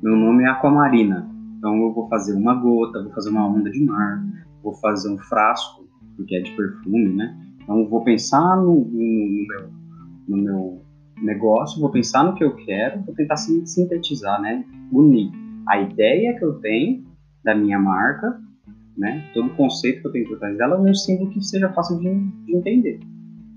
meu 0.00 0.16
nome 0.16 0.44
é 0.44 0.46
Aquamarina. 0.46 1.28
Então 1.58 1.74
eu 1.82 1.92
vou 1.92 2.08
fazer 2.08 2.34
uma 2.34 2.54
gota, 2.54 3.02
vou 3.02 3.12
fazer 3.12 3.30
uma 3.30 3.44
onda 3.44 3.68
de 3.68 3.84
mar, 3.84 4.24
vou 4.62 4.72
fazer 4.74 5.10
um 5.10 5.18
frasco, 5.18 5.84
porque 6.16 6.36
é 6.36 6.40
de 6.40 6.52
perfume, 6.52 7.12
né? 7.12 7.36
Então 7.66 7.88
vou 7.88 8.04
pensar 8.04 8.56
no, 8.56 8.84
no, 8.84 9.46
meu, 9.48 9.70
no 10.28 10.36
meu 10.36 10.82
negócio, 11.20 11.80
vou 11.80 11.90
pensar 11.90 12.22
no 12.22 12.34
que 12.34 12.44
eu 12.44 12.54
quero, 12.54 13.02
vou 13.02 13.14
tentar 13.14 13.36
sintetizar, 13.36 14.40
né? 14.40 14.64
Unir 14.92 15.32
a 15.66 15.80
ideia 15.80 16.38
que 16.38 16.44
eu 16.44 16.54
tenho 16.60 17.04
da 17.42 17.56
minha 17.56 17.78
marca, 17.78 18.40
né? 18.96 19.28
Todo 19.34 19.48
o 19.48 19.56
conceito 19.56 20.00
que 20.00 20.06
eu 20.06 20.12
tenho 20.12 20.28
por 20.28 20.38
trás 20.38 20.56
dela 20.56 20.78
num 20.78 20.94
símbolo 20.94 21.30
que 21.30 21.42
seja 21.42 21.68
fácil 21.72 21.98
de, 21.98 22.14
de 22.44 22.56
entender, 22.56 23.00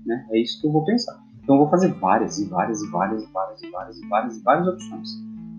né? 0.04 0.26
É 0.32 0.40
isso 0.40 0.60
que 0.60 0.66
eu 0.66 0.72
vou 0.72 0.84
pensar. 0.84 1.16
Então 1.40 1.54
eu 1.54 1.60
vou 1.60 1.70
fazer 1.70 1.92
várias 1.94 2.40
e 2.40 2.48
várias 2.48 2.82
e 2.82 2.90
várias 2.90 3.22
e 3.22 3.30
várias 3.32 3.62
e 3.62 3.70
várias 3.70 3.98
e 3.98 4.08
várias 4.08 4.36
e 4.36 4.42
várias 4.42 4.66
opções. 4.66 5.08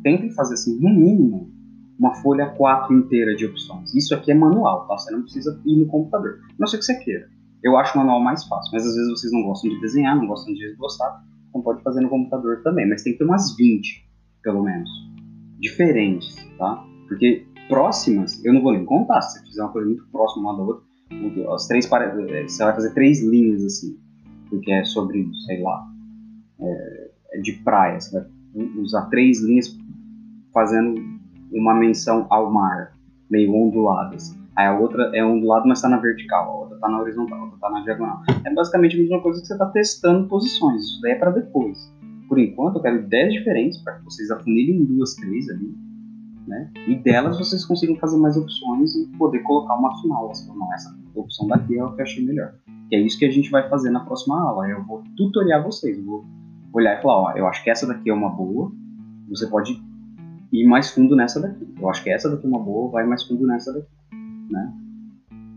Tentem 0.03 0.29
fazer 0.31 0.55
assim, 0.55 0.77
no 0.77 0.89
mínimo, 0.89 1.49
uma 1.97 2.13
folha 2.15 2.49
4 2.49 2.93
inteira 2.97 3.33
de 3.33 3.45
opções. 3.45 3.93
Isso 3.95 4.13
aqui 4.13 4.31
é 4.31 4.35
manual, 4.35 4.87
tá? 4.87 4.97
Você 4.97 5.11
não 5.11 5.21
precisa 5.21 5.61
ir 5.65 5.77
no 5.77 5.85
computador. 5.85 6.39
Não 6.59 6.67
sei 6.67 6.77
o 6.77 6.79
que 6.79 6.85
você 6.85 6.99
queira. 6.99 7.29
Eu 7.63 7.77
acho 7.77 7.95
o 7.95 7.97
manual 7.99 8.21
mais 8.21 8.43
fácil, 8.45 8.71
mas 8.73 8.85
às 8.85 8.95
vezes 8.95 9.09
vocês 9.11 9.31
não 9.31 9.43
gostam 9.43 9.69
de 9.69 9.79
desenhar, 9.81 10.15
não 10.15 10.27
gostam 10.27 10.53
de 10.53 10.65
esboçar, 10.65 11.23
então 11.49 11.61
pode 11.61 11.81
fazer 11.83 12.01
no 12.01 12.09
computador 12.09 12.61
também. 12.63 12.87
Mas 12.89 13.03
tem 13.03 13.13
que 13.13 13.19
ter 13.19 13.25
umas 13.25 13.55
20, 13.55 14.03
pelo 14.41 14.63
menos, 14.63 14.89
diferentes, 15.59 16.35
tá? 16.57 16.83
Porque 17.07 17.45
próximas, 17.67 18.43
eu 18.43 18.53
não 18.53 18.61
vou 18.61 18.73
nem 18.73 18.85
contar. 18.85 19.21
Se 19.21 19.39
você 19.39 19.45
fizer 19.45 19.63
uma 19.63 19.71
coisa 19.71 19.87
muito 19.87 20.03
próxima 20.11 20.49
uma 20.49 20.57
da 20.57 20.63
outra, 20.63 20.83
as 21.53 21.67
três 21.67 21.89
é, 21.91 22.43
você 22.43 22.63
vai 22.63 22.73
fazer 22.73 22.93
três 22.93 23.23
linhas 23.23 23.63
assim, 23.63 23.97
porque 24.49 24.71
é 24.71 24.83
sobre, 24.83 25.29
sei 25.45 25.61
lá, 25.61 25.87
é, 26.59 27.11
é 27.33 27.41
de 27.41 27.53
praia. 27.63 27.99
Você 27.99 28.11
vai 28.11 28.27
usar 28.77 29.05
três 29.09 29.41
linhas 29.41 29.77
fazendo 30.53 30.95
uma 31.51 31.73
menção 31.73 32.27
ao 32.29 32.51
mar, 32.51 32.97
meio 33.29 33.53
onduladas. 33.53 34.35
Aí 34.61 34.67
a 34.67 34.79
outra 34.79 35.09
é 35.13 35.25
ondulada, 35.25 35.65
mas 35.65 35.79
está 35.79 35.89
na 35.89 35.97
vertical, 35.97 36.49
a 36.49 36.59
outra 36.59 36.75
está 36.75 36.87
na 36.87 37.01
horizontal, 37.01 37.39
a 37.39 37.43
outra 37.43 37.55
está 37.55 37.69
na 37.71 37.81
diagonal. 37.81 38.21
É 38.45 38.53
basicamente 38.53 38.95
a 38.95 38.99
mesma 38.99 39.21
coisa 39.21 39.41
que 39.41 39.47
você 39.47 39.53
está 39.53 39.65
testando 39.67 40.27
posições. 40.27 40.81
Isso 40.81 41.01
daí 41.01 41.13
é 41.13 41.15
para 41.15 41.31
depois. 41.31 41.91
Por 42.29 42.37
enquanto, 42.37 42.75
eu 42.75 42.81
quero 42.81 42.97
ideias 42.97 43.33
diferentes 43.33 43.79
para 43.79 43.95
que 43.95 44.05
vocês 44.05 44.29
afunilem 44.29 44.85
duas, 44.85 45.15
três 45.15 45.49
ali 45.49 45.73
né? 46.47 46.69
E 46.87 46.95
delas 46.95 47.37
vocês 47.37 47.63
consigam 47.65 47.95
fazer 47.95 48.17
mais 48.17 48.35
opções 48.35 48.95
e 48.95 49.07
poder 49.17 49.39
colocar 49.39 49.75
uma 49.75 49.99
final. 50.01 50.29
Assim, 50.29 50.51
não, 50.53 50.73
essa 50.73 50.95
opção 51.15 51.47
daqui 51.47 51.77
é 51.77 51.83
o 51.83 51.93
que 51.93 52.01
eu 52.01 52.03
achei 52.03 52.25
melhor. 52.25 52.53
Que 52.89 52.95
é 52.95 52.99
isso 52.99 53.17
que 53.17 53.25
a 53.25 53.31
gente 53.31 53.49
vai 53.49 53.67
fazer 53.69 53.89
na 53.89 54.01
próxima 54.01 54.41
aula. 54.41 54.67
Eu 54.67 54.83
vou 54.83 55.03
tutoriar 55.15 55.63
vocês, 55.63 55.97
eu 55.97 56.03
vou 56.03 56.25
olhar 56.73 56.97
e 56.97 57.01
falar, 57.01 57.21
ó, 57.21 57.31
eu 57.37 57.47
acho 57.47 57.63
que 57.63 57.69
essa 57.69 57.87
daqui 57.87 58.09
é 58.09 58.13
uma 58.13 58.29
boa, 58.29 58.71
você 59.29 59.47
pode 59.47 59.81
ir 60.51 60.67
mais 60.67 60.91
fundo 60.91 61.15
nessa 61.15 61.39
daqui. 61.41 61.67
Eu 61.79 61.89
acho 61.89 62.03
que 62.03 62.09
essa 62.09 62.29
daqui 62.29 62.45
é 62.45 62.49
uma 62.49 62.59
boa, 62.59 62.91
vai 62.91 63.05
mais 63.05 63.23
fundo 63.23 63.45
nessa 63.45 63.73
daqui, 63.73 63.87
né? 64.51 64.73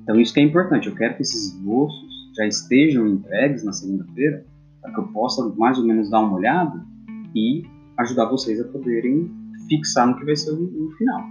Então 0.02 0.20
isso 0.20 0.32
que 0.32 0.40
é 0.40 0.42
importante, 0.42 0.88
eu 0.88 0.94
quero 0.94 1.16
que 1.16 1.22
esses 1.22 1.54
esboços 1.54 2.12
já 2.36 2.46
estejam 2.46 3.06
entregues 3.06 3.64
na 3.64 3.72
segunda-feira, 3.72 4.44
para 4.80 4.92
que 4.92 5.00
eu 5.00 5.08
possa 5.08 5.48
mais 5.56 5.78
ou 5.78 5.86
menos 5.86 6.10
dar 6.10 6.20
uma 6.20 6.34
olhada 6.34 6.84
e 7.34 7.64
ajudar 7.98 8.26
vocês 8.26 8.60
a 8.60 8.64
poderem 8.64 9.30
fixar 9.68 10.06
no 10.06 10.16
que 10.16 10.24
vai 10.24 10.36
ser 10.36 10.52
o, 10.52 10.86
o 10.86 10.90
final, 10.92 11.22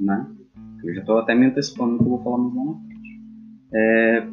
né? 0.00 0.26
Eu 0.82 0.94
já 0.94 1.00
estou 1.00 1.18
até 1.18 1.34
me 1.34 1.46
antecipando 1.46 1.96
que 1.96 2.04
eu 2.04 2.08
vou 2.08 2.22
falar 2.22 2.38
mais 2.38 2.54
lá 2.54 2.64
na 2.64 2.80
frente. 2.80 3.20
É, 3.72 4.28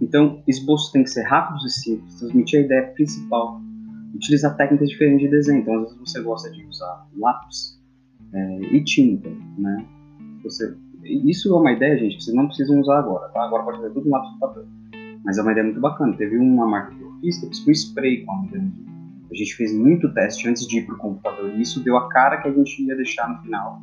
então, 0.00 0.42
esboços 0.46 0.92
tem 0.92 1.02
que 1.02 1.10
ser 1.10 1.22
rápidos 1.22 1.64
e 1.64 1.70
simples, 1.70 2.18
transmitir 2.18 2.60
a 2.60 2.62
ideia 2.62 2.82
principal, 2.92 3.60
utilizar 4.14 4.56
técnicas 4.56 4.88
diferentes 4.88 5.20
de 5.20 5.28
desenho. 5.28 5.60
Então, 5.60 5.74
às 5.74 5.82
vezes 5.82 5.98
você 5.98 6.22
gosta 6.22 6.50
de 6.50 6.64
usar 6.66 7.06
lápis 7.16 7.80
é, 8.32 8.60
e 8.72 8.84
tinta, 8.84 9.30
né? 9.58 9.86
Você, 10.42 10.76
isso 11.06 11.54
é 11.54 11.58
uma 11.58 11.72
ideia, 11.72 11.98
gente, 11.98 12.16
que 12.16 12.24
vocês 12.24 12.36
não 12.36 12.46
precisam 12.46 12.80
usar 12.80 12.98
agora, 12.98 13.28
tá? 13.28 13.44
Agora 13.44 13.64
pode 13.64 13.78
fazer 13.78 13.94
tudo 13.94 14.08
em 14.08 14.10
lápis 14.10 14.32
de 14.32 14.38
papel. 14.38 14.64
Mas 15.24 15.38
é 15.38 15.42
uma 15.42 15.52
ideia 15.52 15.64
muito 15.64 15.80
bacana. 15.80 16.16
Teve 16.16 16.36
uma 16.36 16.66
marca 16.66 16.94
que 16.94 17.02
eu 17.02 17.12
fiz 17.20 17.38
que 17.38 17.46
eu 17.46 17.50
fiz 17.50 17.84
spray 17.84 18.24
com 18.24 18.32
a 18.32 18.36
a 19.30 19.34
gente 19.34 19.54
fez 19.54 19.74
muito 19.74 20.12
teste 20.14 20.48
antes 20.48 20.66
de 20.66 20.78
ir 20.78 20.86
para 20.86 20.94
o 20.94 20.98
computador 20.98 21.50
e 21.50 21.60
isso 21.60 21.82
deu 21.82 21.96
a 21.96 22.08
cara 22.08 22.40
que 22.40 22.48
a 22.48 22.52
gente 22.52 22.82
ia 22.82 22.96
deixar 22.96 23.28
no 23.28 23.42
final. 23.42 23.80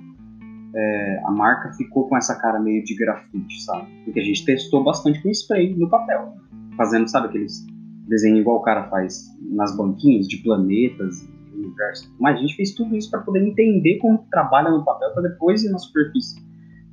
É, 0.75 1.21
a 1.25 1.31
marca 1.31 1.71
ficou 1.73 2.07
com 2.07 2.17
essa 2.17 2.35
cara 2.39 2.59
meio 2.59 2.83
de 2.83 2.95
grafite, 2.95 3.61
sabe? 3.61 3.87
Porque 4.05 4.19
a 4.19 4.23
gente 4.23 4.43
testou 4.45 4.83
bastante 4.83 5.21
com 5.21 5.29
spray 5.29 5.75
no 5.75 5.89
papel, 5.89 6.33
fazendo, 6.75 7.07
sabe, 7.07 7.27
aqueles 7.27 7.65
desenhos 8.07 8.39
igual 8.39 8.57
o 8.57 8.61
cara 8.61 8.89
faz 8.89 9.27
nas 9.41 9.75
banquinhas 9.77 10.27
de 10.27 10.37
planetas 10.37 11.29
e 11.53 11.55
universo. 11.55 12.11
Mas 12.19 12.37
a 12.37 12.41
gente 12.41 12.55
fez 12.55 12.73
tudo 12.73 12.95
isso 12.95 13.11
para 13.11 13.21
poder 13.21 13.45
entender 13.45 13.97
como 13.99 14.25
trabalha 14.31 14.71
no 14.71 14.83
papel 14.83 15.11
para 15.13 15.29
depois 15.29 15.63
ir 15.63 15.69
na 15.69 15.77
superfície, 15.77 16.41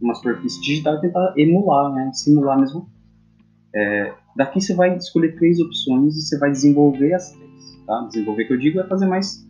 uma 0.01 0.15
superfície 0.15 0.61
digital 0.61 0.97
e 0.97 1.01
tentar 1.01 1.35
emular, 1.37 1.93
né? 1.93 2.11
Simular 2.13 2.59
mesmo. 2.59 2.89
É, 3.75 4.13
daqui 4.37 4.61
você 4.61 4.75
vai 4.75 4.97
escolher 4.97 5.37
três 5.37 5.61
opções 5.61 6.17
e 6.17 6.23
você 6.23 6.39
vai 6.39 6.51
desenvolver 6.51 7.15
as 7.15 7.31
três 7.31 7.51
tá? 7.91 8.07
Desenvolver 8.07 8.45
que 8.45 8.53
eu 8.53 8.59
digo 8.59 8.81
é 8.81 8.87
fazer 8.87 9.07
mais 9.07 9.45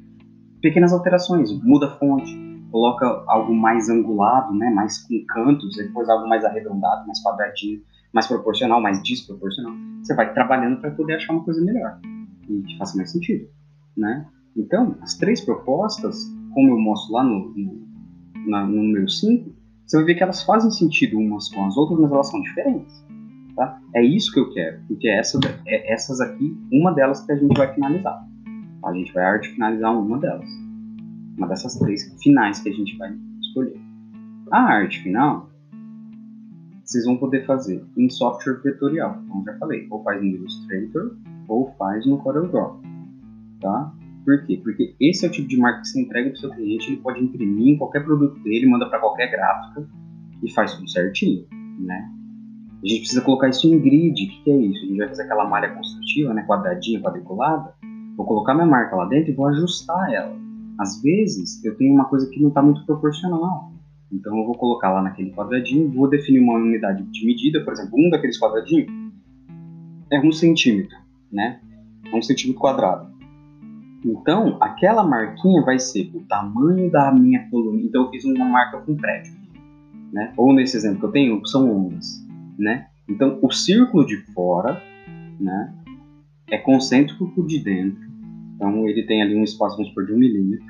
pequenas 0.62 0.92
alterações, 0.92 1.52
muda 1.62 1.86
a 1.86 1.90
fonte, 1.98 2.34
coloca 2.70 3.06
algo 3.26 3.54
mais 3.54 3.88
angulado, 3.88 4.54
né, 4.54 4.70
mais 4.70 4.98
com 4.98 5.24
cantos, 5.26 5.76
depois 5.76 6.08
algo 6.08 6.28
mais 6.28 6.44
arredondado, 6.44 7.06
mais 7.06 7.22
quadradinho, 7.22 7.82
mais 8.12 8.26
proporcional, 8.26 8.80
mais 8.80 9.02
desproporcional. 9.02 9.72
Você 10.02 10.14
vai 10.14 10.32
trabalhando 10.32 10.80
para 10.80 10.90
poder 10.90 11.14
achar 11.14 11.32
uma 11.32 11.44
coisa 11.44 11.62
melhor 11.62 11.98
e 12.48 12.62
que 12.62 12.78
faça 12.78 12.96
mais 12.96 13.10
sentido, 13.10 13.46
né? 13.96 14.26
Então, 14.56 14.96
as 15.00 15.16
três 15.16 15.40
propostas, 15.40 16.24
como 16.52 16.70
eu 16.70 16.78
mostro 16.78 17.14
lá 17.14 17.22
no, 17.22 17.52
no, 17.56 17.86
na, 18.48 18.66
no 18.66 18.82
número 18.82 19.08
5, 19.08 19.52
você 19.90 19.96
vai 19.96 20.06
ver 20.06 20.14
que 20.14 20.22
elas 20.22 20.44
fazem 20.44 20.70
sentido 20.70 21.18
umas 21.18 21.48
com 21.48 21.66
as 21.66 21.76
outras, 21.76 21.98
mas 21.98 22.12
elas 22.12 22.30
são 22.30 22.40
diferentes. 22.40 23.04
Tá? 23.56 23.80
É 23.92 24.00
isso 24.00 24.30
que 24.32 24.38
eu 24.38 24.48
quero, 24.52 24.80
porque 24.86 25.08
essa, 25.08 25.36
é, 25.66 25.92
essas 25.92 26.20
aqui, 26.20 26.56
uma 26.72 26.92
delas 26.92 27.26
que 27.26 27.32
a 27.32 27.36
gente 27.36 27.58
vai 27.58 27.74
finalizar. 27.74 28.24
A 28.84 28.92
gente 28.92 29.12
vai 29.12 29.24
arte 29.24 29.48
finalizar 29.48 29.98
uma 29.98 30.16
delas. 30.16 30.48
Uma 31.36 31.48
dessas 31.48 31.76
três 31.76 32.04
finais 32.22 32.60
que 32.60 32.68
a 32.68 32.72
gente 32.72 32.96
vai 32.98 33.12
escolher. 33.40 33.80
A 34.52 34.60
arte 34.60 35.02
final, 35.02 35.50
vocês 36.84 37.04
vão 37.04 37.16
poder 37.16 37.44
fazer 37.44 37.84
em 37.96 38.08
software 38.08 38.60
vetorial, 38.62 39.20
como 39.28 39.44
já 39.44 39.58
falei. 39.58 39.88
Ou 39.90 40.04
faz 40.04 40.22
no 40.22 40.28
Illustrator, 40.28 41.16
ou 41.48 41.74
faz 41.76 42.06
no 42.06 42.18
CorelDRAW. 42.18 42.80
Tá? 43.60 43.92
Por 44.24 44.44
quê? 44.46 44.60
Porque 44.62 44.94
esse 45.00 45.24
é 45.24 45.28
o 45.28 45.32
tipo 45.32 45.48
de 45.48 45.56
marca 45.56 45.80
que 45.80 45.88
você 45.88 46.00
entrega 46.00 46.30
para 46.30 46.36
o 46.36 46.40
seu 46.40 46.50
cliente, 46.50 46.88
ele 46.88 47.00
pode 47.00 47.22
imprimir 47.22 47.74
em 47.74 47.78
qualquer 47.78 48.04
produto 48.04 48.38
dele, 48.42 48.66
manda 48.66 48.88
para 48.88 49.00
qualquer 49.00 49.30
gráfica 49.30 49.88
e 50.42 50.52
faz 50.52 50.74
tudo 50.74 50.88
certinho, 50.90 51.46
né? 51.78 52.10
A 52.82 52.86
gente 52.86 53.00
precisa 53.00 53.20
colocar 53.22 53.48
isso 53.48 53.66
em 53.66 53.78
grid. 53.78 54.12
O 54.12 54.44
que 54.44 54.50
é 54.50 54.56
isso? 54.56 54.84
A 54.84 54.88
gente 54.88 54.96
vai 54.98 55.08
fazer 55.08 55.22
aquela 55.24 55.46
malha 55.48 55.70
construtiva, 55.74 56.32
né, 56.32 56.44
quadradinha, 56.46 57.00
quadriculada, 57.00 57.74
Vou 58.20 58.26
colocar 58.26 58.52
minha 58.52 58.66
marca 58.66 58.94
lá 58.94 59.06
dentro 59.06 59.30
e 59.30 59.34
vou 59.34 59.46
ajustar 59.46 60.12
ela. 60.12 60.36
Às 60.78 61.00
vezes 61.00 61.64
eu 61.64 61.74
tenho 61.78 61.94
uma 61.94 62.04
coisa 62.04 62.28
que 62.28 62.38
não 62.38 62.50
está 62.50 62.60
muito 62.60 62.84
proporcional. 62.84 63.72
Então 64.12 64.36
eu 64.36 64.44
vou 64.44 64.54
colocar 64.58 64.92
lá 64.92 65.00
naquele 65.00 65.30
quadradinho, 65.30 65.90
vou 65.90 66.06
definir 66.06 66.38
uma 66.38 66.58
unidade 66.58 67.02
de 67.02 67.26
medida, 67.26 67.64
por 67.64 67.72
exemplo, 67.72 67.92
um 67.98 68.10
daqueles 68.10 68.38
quadradinhos 68.38 68.88
é 70.12 70.20
um 70.20 70.30
centímetro, 70.32 70.94
né? 71.32 71.62
É 72.12 72.14
um 72.14 72.20
centímetro 72.20 72.60
quadrado. 72.60 73.10
Então, 74.04 74.56
aquela 74.60 75.04
marquinha 75.04 75.62
vai 75.62 75.78
ser 75.78 76.10
o 76.14 76.20
tamanho 76.20 76.90
da 76.90 77.12
minha 77.12 77.48
coluna. 77.50 77.80
Então, 77.82 78.04
eu 78.04 78.10
fiz 78.10 78.24
uma 78.24 78.46
marca 78.46 78.78
com 78.78 78.96
prédio, 78.96 79.34
né? 80.12 80.32
Ou 80.36 80.54
nesse 80.54 80.76
exemplo 80.76 81.00
que 81.00 81.06
eu 81.06 81.12
tenho, 81.12 81.46
são 81.46 81.70
ondas, 81.70 82.26
né? 82.58 82.86
Então, 83.08 83.38
o 83.42 83.50
círculo 83.50 84.06
de 84.06 84.16
fora, 84.32 84.82
né? 85.38 85.74
É 86.50 86.58
concêntrico 86.58 87.28
por 87.28 87.46
de 87.46 87.62
dentro 87.62 88.10
então 88.60 88.86
ele 88.86 89.06
tem 89.06 89.22
ali 89.22 89.34
um 89.34 89.42
espaço, 89.42 89.76
vamos 89.76 89.88
supor, 89.88 90.04
de 90.04 90.12
1 90.12 90.18
milímetro. 90.18 90.66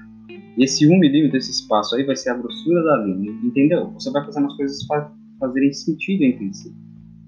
Esse 0.56 0.86
1 0.86 0.96
milímetro, 0.96 1.36
esse 1.36 1.50
espaço 1.50 1.96
aí, 1.96 2.04
vai 2.04 2.14
ser 2.14 2.30
a 2.30 2.36
grossura 2.36 2.84
da 2.84 2.98
linha, 2.98 3.32
entendeu? 3.42 3.90
Você 3.90 4.12
vai 4.12 4.24
fazendo 4.24 4.46
as 4.46 4.56
coisas 4.56 4.86
fazerem 5.40 5.72
sentido 5.72 6.22
entre 6.22 6.54
si, 6.54 6.72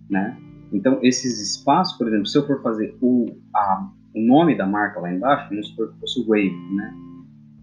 né? 0.08 0.38
Então 0.72 1.00
esses 1.02 1.40
espaços, 1.40 1.98
por 1.98 2.06
exemplo, 2.06 2.26
se 2.26 2.38
eu 2.38 2.46
for 2.46 2.62
fazer 2.62 2.96
o, 3.00 3.26
a, 3.54 3.90
o 4.14 4.20
nome 4.20 4.56
da 4.56 4.66
marca 4.66 5.00
lá 5.00 5.12
embaixo, 5.12 5.48
vamos 5.48 5.68
supor 5.68 5.92
que 5.92 6.00
fosse 6.00 6.26
Wave, 6.26 6.74
né? 6.74 6.94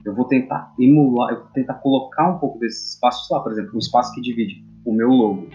Eu 0.06 0.16
vou 0.16 0.26
tentar 0.26 0.74
emular, 0.80 1.34
eu 1.34 1.40
vou 1.42 1.50
tentar 1.54 1.76
colocar 1.76 2.36
um 2.36 2.40
pouco 2.40 2.60
desses 2.60 2.94
espaços 2.94 3.30
lá, 3.30 3.42
por 3.42 3.52
exemplo, 3.52 3.76
o 3.76 3.80
espaço 3.80 4.14
que 4.14 4.22
divide 4.22 4.64
o 4.86 4.94
meu 4.94 5.10
logo 5.10 5.48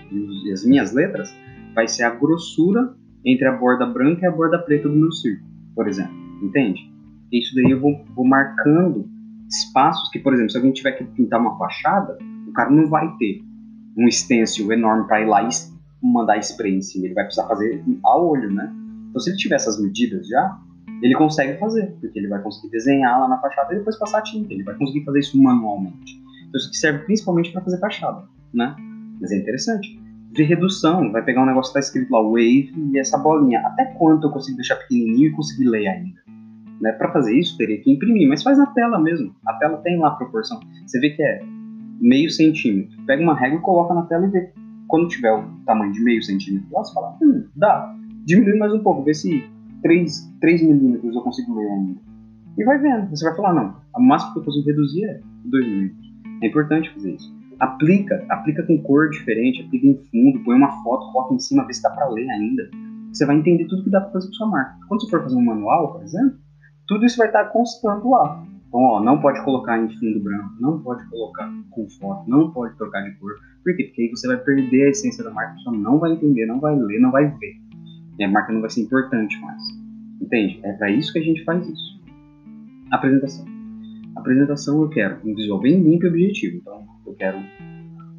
e 0.44 0.52
as 0.52 0.64
minhas 0.64 0.92
letras 0.92 1.34
vai 1.74 1.88
ser 1.88 2.04
a 2.04 2.10
grossura 2.10 2.94
entre 3.24 3.48
a 3.48 3.52
borda 3.52 3.86
branca 3.86 4.22
e 4.22 4.26
a 4.26 4.30
borda 4.30 4.58
preta 4.58 4.88
do 4.88 4.94
meu 4.94 5.10
círculo, 5.10 5.50
por 5.74 5.88
exemplo, 5.88 6.14
entende? 6.42 6.94
isso 7.38 7.54
daí 7.54 7.70
eu 7.70 7.80
vou, 7.80 8.04
vou 8.14 8.24
marcando 8.24 9.08
espaços 9.48 10.08
que, 10.10 10.18
por 10.18 10.32
exemplo, 10.32 10.50
se 10.50 10.56
alguém 10.56 10.72
tiver 10.72 10.92
que 10.92 11.04
pintar 11.04 11.40
uma 11.40 11.56
fachada, 11.58 12.16
o 12.48 12.52
cara 12.52 12.70
não 12.70 12.88
vai 12.88 13.12
ter 13.16 13.42
um 13.96 14.10
stencil 14.10 14.70
enorme 14.72 15.06
para 15.06 15.20
ir 15.20 15.26
lá 15.26 15.42
e 15.42 15.48
mandar 16.02 16.38
spray 16.38 16.74
em 16.74 16.82
cima. 16.82 17.06
Ele 17.06 17.14
vai 17.14 17.24
precisar 17.24 17.46
fazer 17.48 17.82
a 18.04 18.18
olho, 18.18 18.52
né? 18.52 18.72
Então, 19.08 19.20
se 19.20 19.30
ele 19.30 19.36
tiver 19.36 19.56
essas 19.56 19.80
medidas 19.80 20.26
já, 20.28 20.58
ele 21.02 21.14
consegue 21.14 21.58
fazer, 21.58 21.96
porque 22.00 22.18
ele 22.18 22.28
vai 22.28 22.40
conseguir 22.42 22.70
desenhar 22.70 23.20
lá 23.20 23.28
na 23.28 23.38
fachada 23.38 23.74
e 23.74 23.78
depois 23.78 23.98
passar 23.98 24.18
a 24.18 24.22
tinta. 24.22 24.52
Ele 24.52 24.62
vai 24.62 24.74
conseguir 24.74 25.04
fazer 25.04 25.20
isso 25.20 25.40
manualmente. 25.40 26.18
Então, 26.48 26.58
isso 26.58 26.68
aqui 26.68 26.78
serve 26.78 26.98
principalmente 27.04 27.52
para 27.52 27.60
fazer 27.60 27.78
fachada, 27.78 28.22
né? 28.52 28.74
Mas 29.20 29.32
é 29.32 29.38
interessante. 29.38 30.00
Ver 30.36 30.44
redução, 30.44 31.12
vai 31.12 31.22
pegar 31.22 31.42
um 31.42 31.46
negócio 31.46 31.72
que 31.72 31.78
está 31.78 31.88
escrito 31.88 32.10
lá, 32.12 32.22
wave, 32.22 32.72
e 32.92 32.98
essa 32.98 33.18
bolinha. 33.18 33.60
Até 33.60 33.84
quanto 33.84 34.26
eu 34.26 34.30
consigo 34.30 34.56
deixar 34.56 34.76
pequenininho 34.76 35.28
e 35.28 35.32
conseguir 35.32 35.68
ler 35.68 35.86
ainda? 35.88 36.20
Né? 36.80 36.92
Para 36.92 37.12
fazer 37.12 37.38
isso, 37.38 37.56
teria 37.56 37.80
que 37.80 37.90
imprimir, 37.90 38.28
mas 38.28 38.42
faz 38.42 38.58
na 38.58 38.66
tela 38.66 38.98
mesmo. 38.98 39.34
A 39.46 39.54
tela 39.54 39.78
tem 39.78 39.98
lá 39.98 40.08
a 40.08 40.12
proporção. 40.12 40.60
Você 40.86 40.98
vê 41.00 41.10
que 41.10 41.22
é 41.22 41.40
meio 42.00 42.30
centímetro. 42.30 42.96
Pega 43.06 43.22
uma 43.22 43.34
régua 43.34 43.58
e 43.58 43.62
coloca 43.62 43.94
na 43.94 44.02
tela 44.02 44.26
e 44.26 44.30
vê. 44.30 44.50
Quando 44.88 45.08
tiver 45.08 45.32
o 45.32 45.44
tamanho 45.64 45.92
de 45.92 46.02
meio 46.02 46.22
centímetro 46.22 46.68
você 46.70 46.92
fala, 46.92 47.16
hum, 47.22 47.46
dá. 47.56 47.94
Diminui 48.24 48.58
mais 48.58 48.72
um 48.72 48.80
pouco, 48.80 49.02
vê 49.02 49.14
se 49.14 49.44
3, 49.84 50.34
3 50.40 50.62
milímetros 50.62 51.14
eu 51.14 51.20
consigo 51.20 51.54
ler 51.54 51.70
ainda. 51.70 52.00
E 52.56 52.64
vai 52.64 52.78
vendo, 52.78 53.10
você 53.10 53.24
vai 53.26 53.36
falar, 53.36 53.52
não, 53.52 53.76
o 53.94 54.02
máximo 54.02 54.32
que 54.32 54.38
eu 54.40 54.44
consigo 54.44 54.66
reduzir 54.66 55.04
é 55.04 55.20
2 55.44 55.66
milímetros. 55.66 56.14
É 56.42 56.46
importante 56.46 56.90
fazer 56.94 57.14
isso. 57.14 57.34
Aplica, 57.60 58.24
aplica 58.30 58.62
com 58.66 58.82
cor 58.82 59.10
diferente, 59.10 59.62
aplica 59.62 59.86
em 59.86 59.96
fundo, 60.10 60.42
põe 60.42 60.56
uma 60.56 60.82
foto, 60.82 61.12
coloca 61.12 61.34
em 61.34 61.38
cima, 61.38 61.66
vê 61.66 61.74
se 61.74 61.82
dá 61.82 61.90
pra 61.90 62.08
ler 62.08 62.28
ainda. 62.30 62.68
Você 63.12 63.26
vai 63.26 63.36
entender 63.36 63.66
tudo 63.66 63.84
que 63.84 63.90
dá 63.90 64.00
pra 64.00 64.10
fazer 64.10 64.28
com 64.28 64.32
sua 64.32 64.48
marca. 64.48 64.74
Quando 64.88 65.02
você 65.02 65.10
for 65.10 65.22
fazer 65.22 65.36
um 65.36 65.44
manual, 65.44 65.92
por 65.92 66.02
exemplo, 66.02 66.38
tudo 66.88 67.04
isso 67.04 67.18
vai 67.18 67.26
estar 67.26 67.44
constando 67.46 68.08
lá. 68.08 68.42
Então, 68.68 68.80
ó, 68.80 69.00
não 69.00 69.20
pode 69.20 69.44
colocar 69.44 69.78
em 69.78 69.88
fundo 69.88 70.20
branco, 70.20 70.50
não 70.60 70.80
pode 70.80 71.08
colocar 71.10 71.48
com 71.70 71.88
foto, 72.00 72.28
não 72.28 72.50
pode 72.50 72.76
trocar 72.76 73.02
de 73.02 73.12
cor. 73.18 73.32
Por 73.62 73.76
quê? 73.76 73.84
Porque 73.84 74.02
aí 74.02 74.10
você 74.10 74.26
vai 74.26 74.38
perder 74.38 74.86
a 74.86 74.90
essência 74.90 75.22
da 75.22 75.30
marca, 75.30 75.52
a 75.52 75.54
pessoa 75.54 75.76
não 75.76 75.98
vai 75.98 76.12
entender, 76.12 76.46
não 76.46 76.58
vai 76.58 76.74
ler, 76.74 77.00
não 77.00 77.12
vai 77.12 77.28
ver. 77.28 77.54
E 78.18 78.24
a 78.24 78.30
marca 78.30 78.52
não 78.52 78.60
vai 78.60 78.70
ser 78.70 78.82
importante 78.82 79.38
mais. 79.40 79.62
Entende? 80.20 80.60
É 80.62 80.72
para 80.72 80.90
isso 80.90 81.12
que 81.12 81.18
a 81.18 81.22
gente 81.22 81.44
faz 81.44 81.66
isso. 81.68 82.00
Apresentação. 82.90 83.44
Apresentação 84.16 84.82
eu 84.82 84.88
quero 84.88 85.20
um 85.24 85.34
visual 85.34 85.60
bem 85.60 85.82
limpo 85.82 86.06
e 86.06 86.08
objetivo. 86.08 86.58
Então, 86.58 86.86
eu 87.06 87.14
quero 87.14 87.38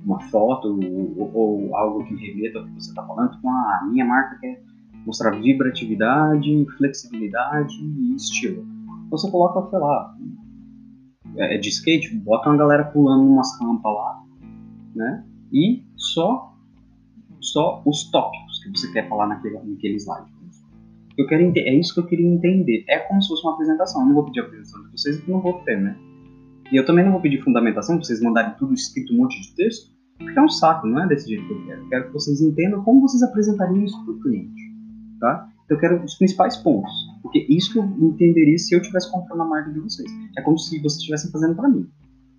uma 0.05 0.19
foto 0.29 0.67
ou, 0.67 1.31
ou 1.33 1.75
algo 1.75 2.05
que 2.05 2.15
remeta 2.15 2.59
ao 2.59 2.65
que 2.65 2.71
você 2.73 2.89
está 2.89 3.03
falando. 3.05 3.39
Com 3.41 3.49
a 3.49 3.87
minha 3.89 4.05
marca 4.05 4.37
quer 4.39 4.61
mostrar 5.05 5.31
vibratividade, 5.31 6.65
flexibilidade 6.77 7.75
e 7.81 8.15
estilo. 8.15 8.65
Então, 9.05 9.17
você 9.17 9.31
coloca, 9.31 9.69
sei 9.69 9.79
lá, 9.79 10.15
é, 11.37 11.55
é 11.55 11.57
de 11.57 11.69
skate, 11.69 12.15
bota 12.17 12.49
uma 12.49 12.57
galera 12.57 12.85
pulando 12.85 13.23
umas 13.23 13.59
rampas 13.59 13.93
lá, 13.93 14.23
né? 14.95 15.25
E 15.53 15.83
só 15.95 16.53
só 17.39 17.81
os 17.85 18.09
tópicos 18.09 18.44
que 18.71 18.79
você 18.79 18.91
quer 18.91 19.07
falar 19.07 19.27
naquele, 19.27 19.57
naquele 19.59 19.95
slide. 19.95 20.29
Eu 21.17 21.27
quero 21.27 21.43
é 21.55 21.73
isso 21.73 21.93
que 21.93 21.99
eu 22.01 22.05
queria 22.05 22.27
entender. 22.27 22.83
É 22.89 22.99
como 22.99 23.21
se 23.21 23.29
fosse 23.29 23.43
uma 23.43 23.53
apresentação. 23.53 24.01
Eu 24.01 24.07
não 24.07 24.15
vou 24.15 24.25
pedir 24.25 24.41
a 24.41 24.43
apresentação 24.43 24.83
de 24.83 24.91
vocês 24.91 25.15
porque 25.17 25.31
não 25.31 25.41
vou 25.41 25.53
ter, 25.63 25.81
né? 25.81 25.97
E 26.71 26.75
eu 26.75 26.85
também 26.85 27.05
não 27.05 27.11
vou 27.11 27.21
pedir 27.21 27.41
fundamentação, 27.43 27.97
vocês 27.97 28.21
mandarem 28.21 28.55
tudo 28.57 28.73
escrito, 28.73 29.13
um 29.13 29.17
monte 29.17 29.39
de 29.39 29.55
texto, 29.55 29.91
porque 30.17 30.37
é 30.37 30.41
um 30.41 30.49
saco, 30.49 30.87
não 30.87 31.03
é 31.03 31.07
desse 31.07 31.29
jeito 31.29 31.45
que 31.45 31.53
eu 31.53 31.65
quero. 31.65 31.81
Eu 31.83 31.89
quero 31.89 32.07
que 32.07 32.13
vocês 32.13 32.41
entendam 32.41 32.83
como 32.83 33.01
vocês 33.01 33.21
apresentariam 33.21 33.83
isso 33.83 34.03
para 34.03 34.13
o 34.13 34.19
cliente, 34.19 34.61
tá? 35.19 35.47
Então 35.65 35.77
eu 35.77 35.79
quero 35.79 36.03
os 36.03 36.15
principais 36.15 36.57
pontos, 36.57 36.91
porque 37.21 37.45
isso 37.49 37.71
que 37.71 37.79
eu 37.79 37.83
entenderia 37.83 38.57
se 38.57 38.73
eu 38.73 38.81
estivesse 38.81 39.11
comprando 39.11 39.41
a 39.41 39.45
marca 39.45 39.71
de 39.71 39.79
vocês. 39.79 40.09
É 40.37 40.41
como 40.41 40.57
se 40.57 40.79
vocês 40.79 40.97
estivessem 40.97 41.31
fazendo 41.31 41.55
para 41.55 41.69
mim, 41.69 41.87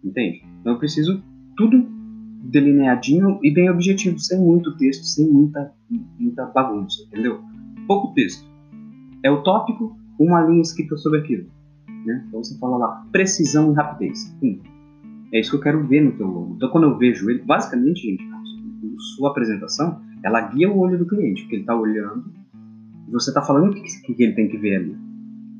entende? 0.04 0.42
Então 0.61 0.73
eu 0.73 0.78
preciso 0.78 1.23
tudo 1.56 1.87
delineadinho 2.50 3.38
e 3.43 3.53
bem 3.53 3.71
objetivo, 3.71 4.19
sem 4.19 4.38
muito 4.38 4.76
texto, 4.76 5.05
sem 5.05 5.31
muita, 5.31 5.73
muita 6.19 6.47
bagunça, 6.47 7.03
entendeu? 7.07 7.41
Pouco 7.87 8.15
texto. 8.15 8.47
É 9.23 9.31
o 9.31 9.43
tópico, 9.43 9.97
uma 10.19 10.43
linha 10.43 10.62
escrita 10.62 10.97
sobre 10.97 11.21
aquilo. 11.21 11.47
Né? 12.05 12.25
Então 12.29 12.43
você 12.43 12.59
fala 12.59 12.76
lá, 12.76 13.07
precisão 13.11 13.73
e 13.73 13.75
rapidez. 13.75 14.37
Hum. 14.43 14.61
É 15.33 15.41
isso 15.41 15.50
que 15.50 15.57
eu 15.57 15.61
quero 15.61 15.87
ver 15.87 16.03
no 16.03 16.12
teu 16.12 16.26
logo. 16.26 16.55
Então 16.57 16.71
quando 16.71 16.85
eu 16.85 16.97
vejo 16.97 17.29
ele, 17.29 17.43
basicamente, 17.43 18.03
gente, 18.03 18.25
sua 19.17 19.31
apresentação, 19.31 20.00
ela 20.23 20.41
guia 20.41 20.71
o 20.71 20.79
olho 20.79 20.99
do 20.99 21.07
cliente, 21.07 21.43
porque 21.43 21.57
ele 21.57 21.62
está 21.62 21.76
olhando 21.76 22.33
e 23.09 23.12
você 23.12 23.31
está 23.31 23.43
falando 23.43 23.71
o 23.71 23.75
que, 23.75 23.83
que 24.15 24.23
ele 24.23 24.35
tem 24.35 24.49
que 24.49 24.57
ver 24.57 24.76
ali. 24.76 24.97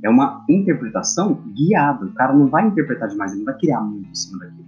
É 0.05 0.11
uma 0.11 0.45
interpretação 0.49 1.43
guiada. 1.55 2.07
O 2.07 2.13
cara 2.13 2.33
não 2.33 2.47
vai 2.47 2.67
interpretar 2.67 3.09
demais, 3.09 3.33
ele 3.33 3.41
não 3.41 3.47
vai 3.47 3.59
criar 3.59 3.81
muito 3.81 4.09
em 4.09 4.15
cima 4.15 4.39
daquilo. 4.39 4.66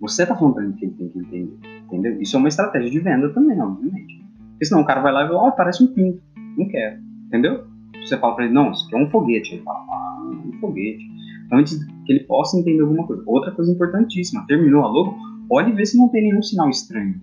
Você 0.00 0.22
está 0.22 0.36
falando 0.36 0.60
ele 0.60 0.72
que 0.74 0.84
ele 0.84 0.94
tem 0.94 1.08
que 1.08 1.18
entender. 1.18 1.58
Entendeu? 1.84 2.20
Isso 2.20 2.36
é 2.36 2.38
uma 2.38 2.48
estratégia 2.48 2.90
de 2.90 3.00
venda 3.00 3.28
também, 3.30 3.60
obviamente. 3.60 4.24
Porque 4.50 4.64
senão 4.64 4.82
o 4.82 4.84
cara 4.84 5.00
vai 5.00 5.12
lá 5.12 5.24
e 5.24 5.28
fala, 5.28 5.48
oh, 5.48 5.52
parece 5.52 5.82
um 5.82 5.88
pinto. 5.88 6.22
Não 6.56 6.68
quero. 6.68 7.00
Entendeu? 7.26 7.64
Você 8.04 8.16
fala 8.16 8.34
para 8.34 8.44
ele, 8.44 8.54
não, 8.54 8.70
isso 8.70 8.86
aqui 8.86 8.96
é 8.96 8.98
um 8.98 9.10
foguete. 9.10 9.54
Ele 9.54 9.62
fala, 9.62 9.78
ah, 9.78 10.22
um 10.22 10.52
foguete. 10.60 11.04
Antes 11.52 11.84
que 12.04 12.12
ele 12.12 12.24
possa 12.24 12.58
entender 12.58 12.82
alguma 12.82 13.06
coisa. 13.06 13.22
Outra 13.26 13.50
coisa 13.52 13.72
importantíssima, 13.72 14.44
terminou 14.46 14.84
a 14.84 14.88
logo, 14.88 15.16
olhe 15.50 15.70
e 15.72 15.74
vê 15.74 15.84
se 15.84 15.96
não 15.96 16.08
tem 16.08 16.22
nenhum 16.22 16.42
sinal 16.42 16.68
estranho. 16.68 17.20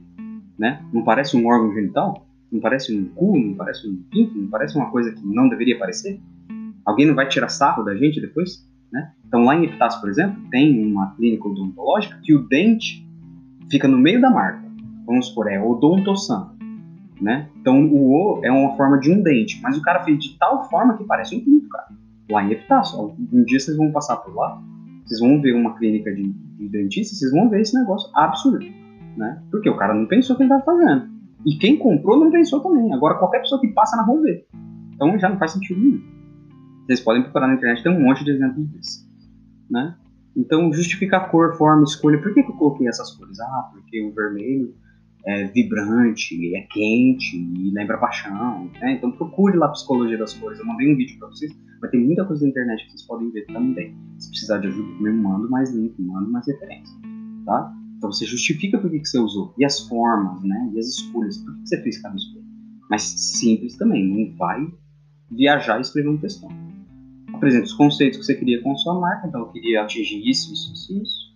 Né? 0.57 0.83
Não 0.93 1.03
parece 1.03 1.37
um 1.37 1.47
órgão 1.47 1.73
genital? 1.73 2.27
Não 2.51 2.59
parece 2.59 2.95
um 2.95 3.05
cu? 3.05 3.37
Não 3.37 3.53
parece 3.55 3.87
um 3.87 3.95
pinto? 4.09 4.37
Não 4.37 4.49
parece 4.49 4.77
uma 4.77 4.89
coisa 4.91 5.11
que 5.11 5.25
não 5.25 5.49
deveria 5.49 5.75
aparecer? 5.75 6.19
Alguém 6.85 7.07
não 7.07 7.15
vai 7.15 7.27
tirar 7.27 7.49
sarro 7.49 7.83
da 7.83 7.95
gente 7.95 8.21
depois? 8.21 8.65
Né? 8.95 9.11
Então, 9.27 9.43
lá 9.43 9.57
em 9.57 9.65
Epitácio, 9.65 9.99
por 9.99 10.09
exemplo, 10.09 10.41
tem 10.49 10.89
uma 10.89 11.13
clínica 11.17 11.49
odontológica 11.49 12.17
que 12.23 12.33
o 12.33 12.47
dente 12.47 13.05
fica 13.69 13.89
no 13.89 13.97
meio 13.97 14.21
da 14.21 14.29
marca. 14.29 14.63
Vamos 15.05 15.27
supor, 15.27 15.51
é 15.51 15.61
odontosan. 15.61 16.55
Né? 17.19 17.49
Então, 17.59 17.85
o 17.87 18.37
O 18.37 18.45
é 18.45 18.49
uma 18.49 18.77
forma 18.77 18.97
de 18.97 19.11
um 19.11 19.21
dente, 19.21 19.59
mas 19.61 19.77
o 19.77 19.81
cara 19.81 20.05
fez 20.05 20.17
de 20.17 20.37
tal 20.37 20.69
forma 20.69 20.97
que 20.97 21.03
parece 21.03 21.35
um 21.35 21.43
pinto, 21.43 21.67
cara. 21.67 21.87
Lá 22.31 22.41
em 22.41 22.51
Epitácio. 22.51 23.13
Um 23.33 23.43
dia 23.43 23.59
vocês 23.59 23.75
vão 23.75 23.91
passar 23.91 24.15
por 24.15 24.33
lá, 24.33 24.61
vocês 25.03 25.19
vão 25.19 25.41
ver 25.41 25.53
uma 25.53 25.77
clínica 25.77 26.13
de, 26.13 26.31
de 26.31 26.69
dentista, 26.69 27.15
vocês 27.15 27.33
vão 27.33 27.49
ver 27.49 27.59
esse 27.59 27.77
negócio 27.77 28.09
absurdo. 28.15 28.65
Né? 29.17 29.43
Porque 29.51 29.69
o 29.69 29.75
cara 29.75 29.93
não 29.93 30.05
pensou 30.05 30.35
o 30.35 30.37
que 30.37 30.43
ele 30.43 30.53
estava 30.53 30.63
fazendo. 30.63 31.09
E 31.45 31.57
quem 31.57 31.77
comprou 31.77 32.17
não 32.17 32.31
pensou 32.31 32.61
também. 32.61 32.93
Agora, 32.93 33.15
qualquer 33.15 33.39
pessoa 33.41 33.59
que 33.59 33.67
passa 33.67 33.97
na 33.97 34.03
rua 34.03 34.21
vê. 34.21 34.45
Então, 34.93 35.19
já 35.19 35.27
não 35.27 35.37
faz 35.37 35.51
sentido 35.51 35.81
nenhum. 35.81 36.01
Vocês 36.85 36.99
podem 36.99 37.23
procurar 37.23 37.47
na 37.47 37.55
internet, 37.55 37.81
tem 37.81 37.91
um 37.91 37.99
monte 37.99 38.23
de 38.23 38.31
exemplos 38.31 38.69
disso. 38.71 39.09
Né? 39.69 39.95
Então, 40.35 40.71
justificar 40.71 41.31
cor, 41.31 41.57
forma, 41.57 41.83
escolha. 41.83 42.21
Por 42.21 42.33
que, 42.33 42.43
que 42.43 42.51
eu 42.51 42.55
coloquei 42.55 42.87
essas 42.87 43.11
cores? 43.11 43.39
Ah, 43.39 43.69
porque 43.73 44.03
o 44.03 44.13
vermelho 44.13 44.75
é 45.25 45.45
vibrante, 45.45 46.55
é 46.55 46.61
quente 46.61 47.35
e 47.35 47.71
lembra 47.71 47.97
paixão. 47.97 48.69
Né? 48.79 48.93
Então, 48.93 49.11
procure 49.11 49.57
lá 49.57 49.65
a 49.67 49.69
psicologia 49.69 50.17
das 50.17 50.33
cores. 50.33 50.59
Eu 50.59 50.65
mandei 50.65 50.93
um 50.93 50.95
vídeo 50.95 51.17
para 51.17 51.29
vocês. 51.29 51.51
Vai 51.81 51.89
ter 51.89 51.97
muita 51.97 52.23
coisa 52.25 52.43
na 52.43 52.49
internet 52.49 52.83
que 52.83 52.91
vocês 52.91 53.01
podem 53.03 53.31
ver 53.31 53.45
também. 53.47 53.95
Se 54.19 54.29
precisar 54.29 54.59
de 54.59 54.67
ajuda, 54.67 55.09
eu 55.09 55.13
mando 55.15 55.49
mais 55.49 55.73
link, 55.73 55.99
mando 55.99 56.29
mais 56.29 56.45
referência. 56.47 56.95
Tá? 57.45 57.73
Então, 57.97 58.11
você 58.11 58.25
justifica 58.25 58.77
por 58.77 58.91
que, 58.91 58.99
que 58.99 59.07
você 59.07 59.17
usou. 59.17 59.55
E 59.57 59.65
as 59.65 59.79
formas, 59.87 60.43
né? 60.43 60.71
E 60.73 60.79
as 60.79 60.87
escolhas. 60.87 61.37
Por 61.39 61.55
que, 61.55 61.61
que 61.61 61.69
você 61.69 61.81
fez 61.81 62.01
cada 62.01 62.15
escolha? 62.15 62.45
Mas 62.91 63.01
simples 63.01 63.75
também. 63.75 64.05
Não 64.05 64.37
vai 64.37 64.67
viajar 65.31 65.79
e 65.79 65.81
escrever 65.81 66.09
um 66.09 66.17
textão 66.17 66.49
apresenta 67.35 67.65
os 67.65 67.73
conceitos 67.73 68.19
que 68.19 68.25
você 68.25 68.35
queria 68.35 68.61
com 68.61 68.73
a 68.73 68.77
sua 68.77 68.99
marca, 68.99 69.27
então 69.27 69.41
eu 69.41 69.47
queria 69.47 69.83
atingir 69.83 70.27
isso, 70.27 70.51
isso, 70.53 70.73
isso, 70.73 71.01
isso. 71.01 71.35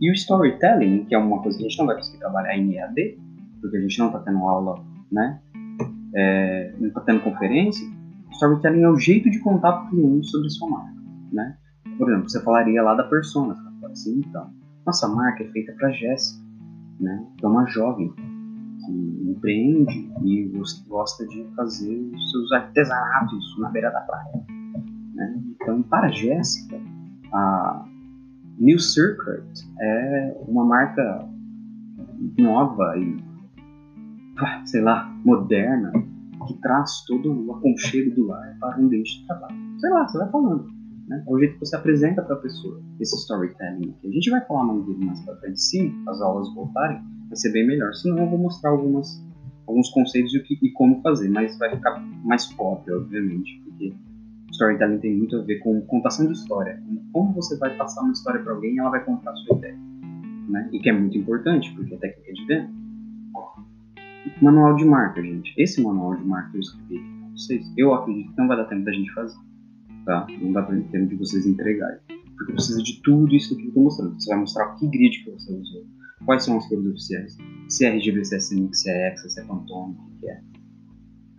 E 0.00 0.10
o 0.10 0.14
storytelling, 0.14 1.04
que 1.04 1.14
é 1.14 1.18
uma 1.18 1.40
coisa 1.40 1.56
que 1.56 1.64
a 1.64 1.68
gente 1.68 1.78
não 1.78 1.86
vai 1.86 1.96
conseguir 1.96 2.18
trabalhar 2.18 2.56
em 2.56 2.74
EAD, 2.74 3.18
porque 3.60 3.76
a 3.76 3.80
gente 3.80 3.98
não 3.98 4.06
está 4.06 4.18
tendo 4.20 4.38
aula, 4.38 4.84
né? 5.10 5.40
É, 6.14 6.74
não 6.78 6.88
está 6.88 7.00
tendo 7.00 7.20
conferência. 7.20 7.86
Storytelling 8.32 8.82
é 8.82 8.88
o 8.90 8.98
jeito 8.98 9.30
de 9.30 9.38
contar 9.38 9.72
para 9.72 9.86
o 9.86 9.90
cliente 9.90 10.28
sobre 10.28 10.46
a 10.46 10.50
sua 10.50 10.68
marca, 10.68 11.00
né? 11.32 11.56
Por 11.96 12.08
exemplo, 12.08 12.28
você 12.28 12.42
falaria 12.42 12.82
lá 12.82 12.94
da 12.94 13.04
persona, 13.04 13.54
você 13.54 13.80
fala 13.80 13.92
assim, 13.92 14.22
então, 14.26 14.50
nossa 14.84 15.08
marca 15.08 15.44
é 15.44 15.48
feita 15.48 15.72
para 15.72 15.90
Jéssica, 15.92 16.44
né? 17.00 17.24
Que 17.38 17.44
é 17.44 17.48
uma 17.48 17.66
jovem 17.66 18.12
que 18.12 19.30
empreende 19.30 20.10
e 20.24 20.52
gosta 20.88 21.26
de 21.28 21.44
fazer 21.56 22.10
os 22.12 22.30
seus 22.32 22.52
artesanatos 22.52 23.58
na 23.58 23.70
beira 23.70 23.90
da 23.90 24.00
praia 24.00 24.54
né? 25.14 25.40
Então, 25.54 25.82
para 25.82 26.10
Jéssica, 26.10 26.80
a 27.32 27.86
New 28.58 28.78
Circuit 28.78 29.44
é 29.80 30.36
uma 30.46 30.64
marca 30.64 31.28
nova 32.38 32.96
e, 32.98 33.16
sei 34.66 34.80
lá, 34.80 35.12
moderna, 35.24 35.92
que 36.46 36.54
traz 36.60 37.04
todo 37.06 37.32
o 37.32 37.54
aconchego 37.54 38.14
do 38.14 38.26
lar 38.26 38.56
para 38.60 38.78
um 38.80 38.84
ambiente 38.84 39.20
de 39.20 39.26
trabalho. 39.26 39.56
Sei 39.78 39.90
lá, 39.90 40.06
você 40.06 40.18
vai 40.18 40.30
falando. 40.30 40.74
Né? 41.08 41.22
É 41.26 41.32
o 41.32 41.38
jeito 41.38 41.54
que 41.54 41.60
você 41.60 41.76
apresenta 41.76 42.22
para 42.22 42.34
a 42.34 42.38
pessoa 42.38 42.80
esse 43.00 43.16
storytelling. 43.16 43.90
Aqui. 43.90 44.08
A 44.08 44.10
gente 44.10 44.30
vai 44.30 44.44
falar 44.46 44.64
mais 44.64 44.84
dele 44.86 45.04
mais 45.04 45.20
para 45.20 45.36
frente. 45.36 45.60
Se 45.60 45.94
as 46.08 46.20
aulas 46.20 46.52
voltarem, 46.54 47.02
vai 47.28 47.36
ser 47.36 47.52
bem 47.52 47.66
melhor. 47.66 47.92
Senão, 47.94 48.18
eu 48.18 48.30
vou 48.30 48.38
mostrar 48.38 48.70
algumas, 48.70 49.22
alguns 49.66 49.88
conceitos 49.90 50.34
e, 50.34 50.40
que, 50.40 50.58
e 50.62 50.70
como 50.72 51.00
fazer, 51.02 51.28
mas 51.30 51.58
vai 51.58 51.74
ficar 51.74 52.00
mais 52.24 52.46
pop, 52.54 52.90
obviamente, 52.90 53.60
porque 53.64 53.94
storytelling 54.54 54.98
tem 54.98 55.16
muito 55.16 55.36
a 55.36 55.42
ver 55.42 55.58
com 55.58 55.80
contação 55.82 56.26
de 56.26 56.32
história. 56.32 56.80
Como 57.12 57.32
você 57.32 57.58
vai 57.58 57.76
passar 57.76 58.02
uma 58.02 58.12
história 58.12 58.40
para 58.40 58.52
alguém 58.52 58.74
e 58.74 58.78
ela 58.78 58.90
vai 58.90 59.04
contar 59.04 59.30
a 59.30 59.36
sua 59.36 59.56
ideia. 59.58 59.76
Né? 60.48 60.68
E 60.72 60.78
que 60.78 60.88
é 60.88 60.92
muito 60.92 61.18
importante, 61.18 61.72
porque 61.74 61.94
é 61.94 61.98
técnica 61.98 62.32
de 62.32 62.46
venda. 62.46 62.70
Manual 64.40 64.76
de 64.76 64.84
marca, 64.84 65.22
gente. 65.22 65.52
Esse 65.58 65.82
manual 65.82 66.16
de 66.16 66.24
marca 66.24 66.56
eu 66.56 66.60
escrevi 66.60 66.98
para 66.98 67.30
vocês, 67.30 67.72
eu 67.76 67.94
acredito 67.94 68.32
que 68.32 68.38
não 68.38 68.48
vai 68.48 68.56
dar 68.56 68.64
tempo 68.64 68.84
da 68.84 68.92
gente 68.92 69.12
fazer. 69.12 69.38
Tá? 70.06 70.26
Não 70.40 70.52
dá 70.52 70.62
tempo 70.62 71.06
de 71.06 71.16
vocês 71.16 71.46
entregarem. 71.46 71.98
Porque 72.36 72.52
precisa 72.52 72.82
de 72.82 73.00
tudo 73.02 73.34
isso 73.34 73.56
que 73.56 73.64
eu 73.64 73.68
estou 73.68 73.84
mostrando. 73.84 74.20
Você 74.20 74.30
vai 74.30 74.40
mostrar 74.40 74.74
que 74.76 74.86
grid 74.88 75.24
que 75.24 75.30
você 75.30 75.52
usou, 75.52 75.84
quais 76.24 76.44
são 76.44 76.56
as 76.56 76.66
cores 76.68 76.86
oficiais, 76.86 77.36
se 77.68 77.84
é 77.84 77.90
RGB, 77.90 78.24
se 78.24 78.36
é 78.36 78.40
Sync, 78.40 78.76
se 78.76 78.90
é 78.90 79.08
Hexa, 79.08 79.28
se 79.28 79.40
é 79.40 79.44
Pantone, 79.44 79.94
o 79.94 80.20
que 80.20 80.28
é 80.28 80.40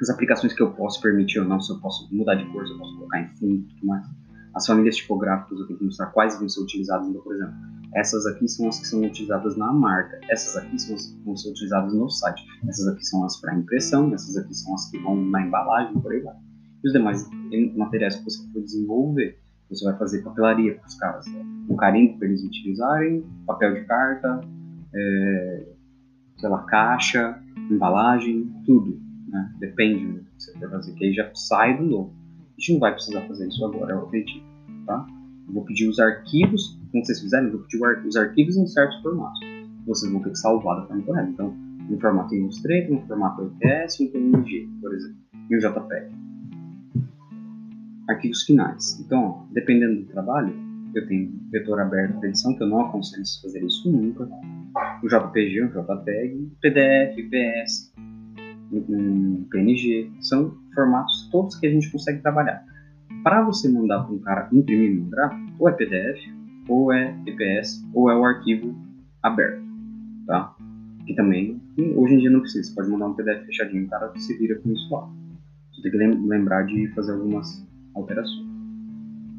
as 0.01 0.09
aplicações 0.09 0.53
que 0.53 0.61
eu 0.61 0.71
posso 0.71 1.01
permitir 1.01 1.39
ou 1.39 1.45
não, 1.45 1.59
se 1.59 1.71
eu 1.71 1.79
posso 1.79 2.13
mudar 2.13 2.35
de 2.35 2.45
cor, 2.51 2.65
se 2.65 2.73
eu 2.73 2.77
posso 2.77 2.95
colocar 2.95 3.21
em 3.21 3.29
fundo 3.35 3.55
e 3.55 3.75
tudo 3.75 3.87
mais. 3.87 4.05
As 4.53 4.65
famílias 4.65 4.95
tipográficas 4.95 5.59
eu 5.59 5.67
tenho 5.67 5.79
que 5.79 5.85
mostrar 5.85 6.07
quais 6.07 6.37
vão 6.39 6.47
ser 6.47 6.61
utilizadas. 6.61 7.07
Então, 7.07 7.21
por 7.21 7.35
exemplo, 7.35 7.53
essas 7.93 8.25
aqui 8.25 8.47
são 8.47 8.67
as 8.67 8.79
que 8.79 8.87
são 8.87 9.01
utilizadas 9.01 9.57
na 9.57 9.71
marca, 9.71 10.19
essas 10.29 10.55
aqui 10.57 10.77
são 10.79 10.95
as 10.95 11.05
que 11.07 11.23
vão 11.23 11.35
ser 11.35 11.49
utilizadas 11.49 11.93
no 11.93 12.09
site, 12.09 12.43
essas 12.67 12.87
aqui 12.87 13.05
são 13.05 13.23
as 13.23 13.39
para 13.39 13.55
impressão, 13.55 14.13
essas 14.13 14.35
aqui 14.37 14.53
são 14.53 14.73
as 14.73 14.89
que 14.89 14.97
vão 14.99 15.15
na 15.15 15.41
embalagem, 15.41 15.99
por 15.99 16.11
aí 16.11 16.21
vai. 16.21 16.35
E 16.83 16.87
os 16.87 16.93
demais 16.93 17.27
materiais 17.75 18.17
que 18.17 18.23
você 18.25 18.45
for 18.51 18.61
desenvolver, 18.61 19.39
você 19.69 19.83
vai 19.85 19.97
fazer 19.97 20.23
papelaria 20.23 20.75
para 20.75 20.87
os 20.87 20.95
caras, 20.95 21.25
né? 21.27 21.41
um 21.69 21.75
carimbo 21.75 22.19
para 22.19 22.27
eles 22.27 22.43
utilizarem, 22.43 23.25
papel 23.45 23.73
de 23.73 23.85
carta, 23.85 24.41
é, 24.93 25.67
sei 26.37 26.49
lá, 26.49 26.63
caixa, 26.63 27.41
embalagem, 27.71 28.51
tudo. 28.65 29.04
Né? 29.35 29.51
Depende 29.59 30.05
do 30.05 30.19
que 30.23 30.29
você 30.37 30.53
for 30.57 30.69
fazer, 30.69 30.93
que 30.93 31.03
aí 31.03 31.13
já 31.13 31.29
sai 31.35 31.77
do 31.77 31.83
novo. 31.83 32.15
A 32.57 32.61
gente 32.61 32.73
não 32.73 32.79
vai 32.79 32.93
precisar 32.93 33.21
fazer 33.23 33.47
isso 33.49 33.65
agora, 33.65 33.91
é 33.91 33.95
o 33.97 34.03
objetivo. 34.03 34.45
Tá? 34.85 35.05
Eu 35.45 35.53
vou 35.53 35.65
pedir 35.65 35.89
os 35.89 35.99
arquivos, 35.99 36.79
como 36.89 37.05
vocês 37.05 37.19
fizerem, 37.19 37.47
eu 37.47 37.57
vou 37.57 37.61
pedir 37.63 38.07
os 38.07 38.15
arquivos 38.15 38.55
em 38.55 38.65
certos 38.65 39.01
formatos. 39.01 39.39
Vocês 39.85 40.09
vão 40.09 40.23
ter 40.23 40.29
que 40.29 40.37
salvar 40.37 40.79
da 40.79 40.87
forma 40.87 41.03
correta. 41.03 41.29
Então, 41.29 41.53
um 41.89 41.99
formato 41.99 42.33
Illustrator, 42.33 42.95
um 42.95 43.05
formato 43.05 43.53
EPS, 43.61 43.99
um 43.99 44.07
PNG, 44.07 44.69
por 44.81 44.95
exemplo, 44.95 45.17
e 45.49 45.55
um 45.55 45.59
JPEG. 45.59 46.15
Arquivos 48.07 48.43
finais. 48.43 48.99
Então, 49.01 49.21
ó, 49.21 49.45
dependendo 49.51 50.01
do 50.01 50.07
trabalho, 50.07 50.55
eu 50.95 51.05
tenho 51.07 51.33
vetor 51.51 51.81
aberto 51.81 52.17
para 52.19 52.29
edição, 52.29 52.55
que 52.55 52.63
eu 52.63 52.67
não 52.67 52.85
aconselho 52.85 53.23
fazer 53.41 53.63
isso 53.63 53.91
nunca. 53.91 54.29
O 55.03 55.07
JPG, 55.07 55.61
o 55.61 55.67
JPEG, 55.67 56.51
PDF, 56.61 57.15
PS, 57.29 57.93
um 58.71 59.45
PNG, 59.49 60.11
são 60.19 60.55
formatos 60.73 61.29
todos 61.31 61.55
que 61.57 61.67
a 61.67 61.71
gente 61.71 61.91
consegue 61.91 62.21
trabalhar. 62.21 62.63
Para 63.23 63.43
você 63.43 63.69
mandar 63.69 64.03
para 64.03 64.13
um 64.13 64.19
cara 64.19 64.49
imprimir 64.51 64.91
e 64.91 64.99
mandar, 64.99 65.37
ou 65.59 65.69
é 65.69 65.71
PDF, 65.71 66.19
ou 66.67 66.91
é 66.91 67.15
EPS, 67.25 67.85
ou 67.93 68.09
é 68.09 68.17
o 68.17 68.25
arquivo 68.25 68.75
aberto, 69.21 69.63
tá? 70.27 70.55
Que 71.05 71.13
também, 71.13 71.61
hoje 71.95 72.15
em 72.15 72.19
dia 72.19 72.29
não 72.29 72.41
precisa, 72.41 72.67
você 72.67 72.75
pode 72.75 72.89
mandar 72.89 73.07
um 73.07 73.13
PDF 73.13 73.45
fechadinho, 73.45 73.85
o 73.85 73.89
cara 73.89 74.11
se 74.17 74.37
vira 74.37 74.55
com 74.59 74.71
isso 74.71 74.93
lá. 74.93 75.07
Você 75.71 75.81
tem 75.81 75.91
que 75.91 75.97
lembrar 75.97 76.63
de 76.63 76.87
fazer 76.89 77.13
algumas 77.13 77.65
alterações, 77.93 78.47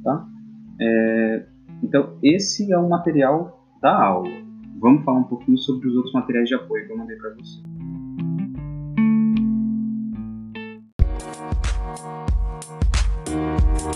tá? 0.05 0.27
É, 0.81 1.47
então, 1.83 2.17
esse 2.23 2.73
é 2.73 2.79
o 2.79 2.89
material 2.89 3.65
da 3.81 3.95
aula. 3.95 4.31
Vamos 4.79 5.05
falar 5.05 5.21
um 5.21 5.25
pouquinho 5.25 5.59
sobre 5.59 5.89
os 5.89 5.97
outros 5.97 6.13
materiais 6.13 6.49
de 6.49 6.55
apoio 6.55 6.87
que 6.87 6.93
eu 6.93 6.99
mandei 6.99 7.17
para 7.17 7.35
você. 7.35 7.61
Bom, 13.87 13.93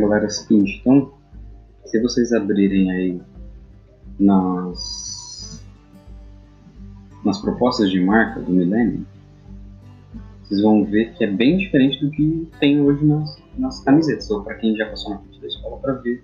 galera, 0.00 0.24
é 0.24 0.26
o 0.26 0.30
seguinte, 0.30 0.78
então, 0.80 1.12
se 1.84 2.00
vocês 2.00 2.32
abrirem 2.32 2.90
aí 2.90 3.20
nas, 4.18 5.62
nas 7.22 7.38
propostas 7.42 7.90
de 7.90 8.00
marca 8.00 8.40
do 8.40 8.50
Millennium, 8.50 9.04
vocês 10.42 10.62
vão 10.62 10.82
ver 10.82 11.12
que 11.12 11.24
é 11.24 11.30
bem 11.30 11.58
diferente 11.58 12.02
do 12.02 12.10
que 12.10 12.50
tem 12.58 12.80
hoje 12.80 13.04
nas, 13.04 13.36
nas 13.58 13.80
camisetas, 13.80 14.30
ou 14.30 14.42
para 14.42 14.54
quem 14.54 14.74
já 14.74 14.88
passou 14.88 15.10
na 15.10 15.18
frente 15.18 15.40
da 15.42 15.46
escola 15.46 15.76
para 15.76 15.92
ver 15.92 16.22